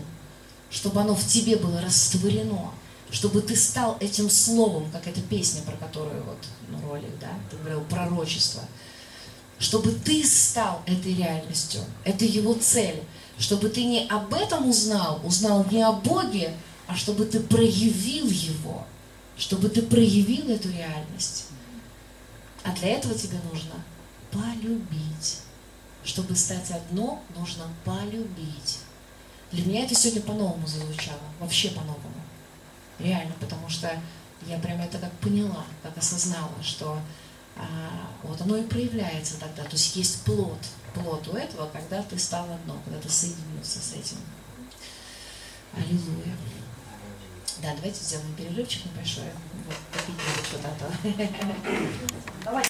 [0.71, 2.73] чтобы оно в тебе было растворено,
[3.11, 6.39] чтобы ты стал этим Словом, как эта песня, про которую вот,
[6.69, 8.63] ну, ролик, да, ты говорил, пророчество–
[9.59, 11.81] чтобы ты стал этой реальностью.
[12.05, 13.03] Это его цель.
[13.39, 16.55] Чтобы ты не об этом узнал, узнал не о Боге,
[16.87, 18.85] а чтобы ты проявил его.
[19.37, 21.47] Чтобы ты проявил эту реальность.
[22.65, 23.75] А для этого тебе нужно
[24.33, 25.39] полюбить.
[26.05, 28.79] Чтобы стать одно, нужно полюбить.
[29.53, 31.21] Для меня это сегодня по-новому зазвучало.
[31.39, 31.99] Вообще по-новому.
[32.99, 33.91] Реально, потому что
[34.47, 36.99] я прямо это как поняла, как осознала, что
[37.57, 37.67] а,
[38.23, 39.63] вот оно и проявляется тогда.
[39.63, 40.59] То есть есть плод,
[40.99, 44.17] плод у этого, когда ты стал одно, когда ты соединился с этим.
[45.75, 46.37] Аллилуйя.
[47.63, 49.25] Да, давайте сделаем перерывчик небольшой.
[49.67, 50.17] Вот, попить
[50.49, 50.69] что-то.
[52.45, 52.65] Давай.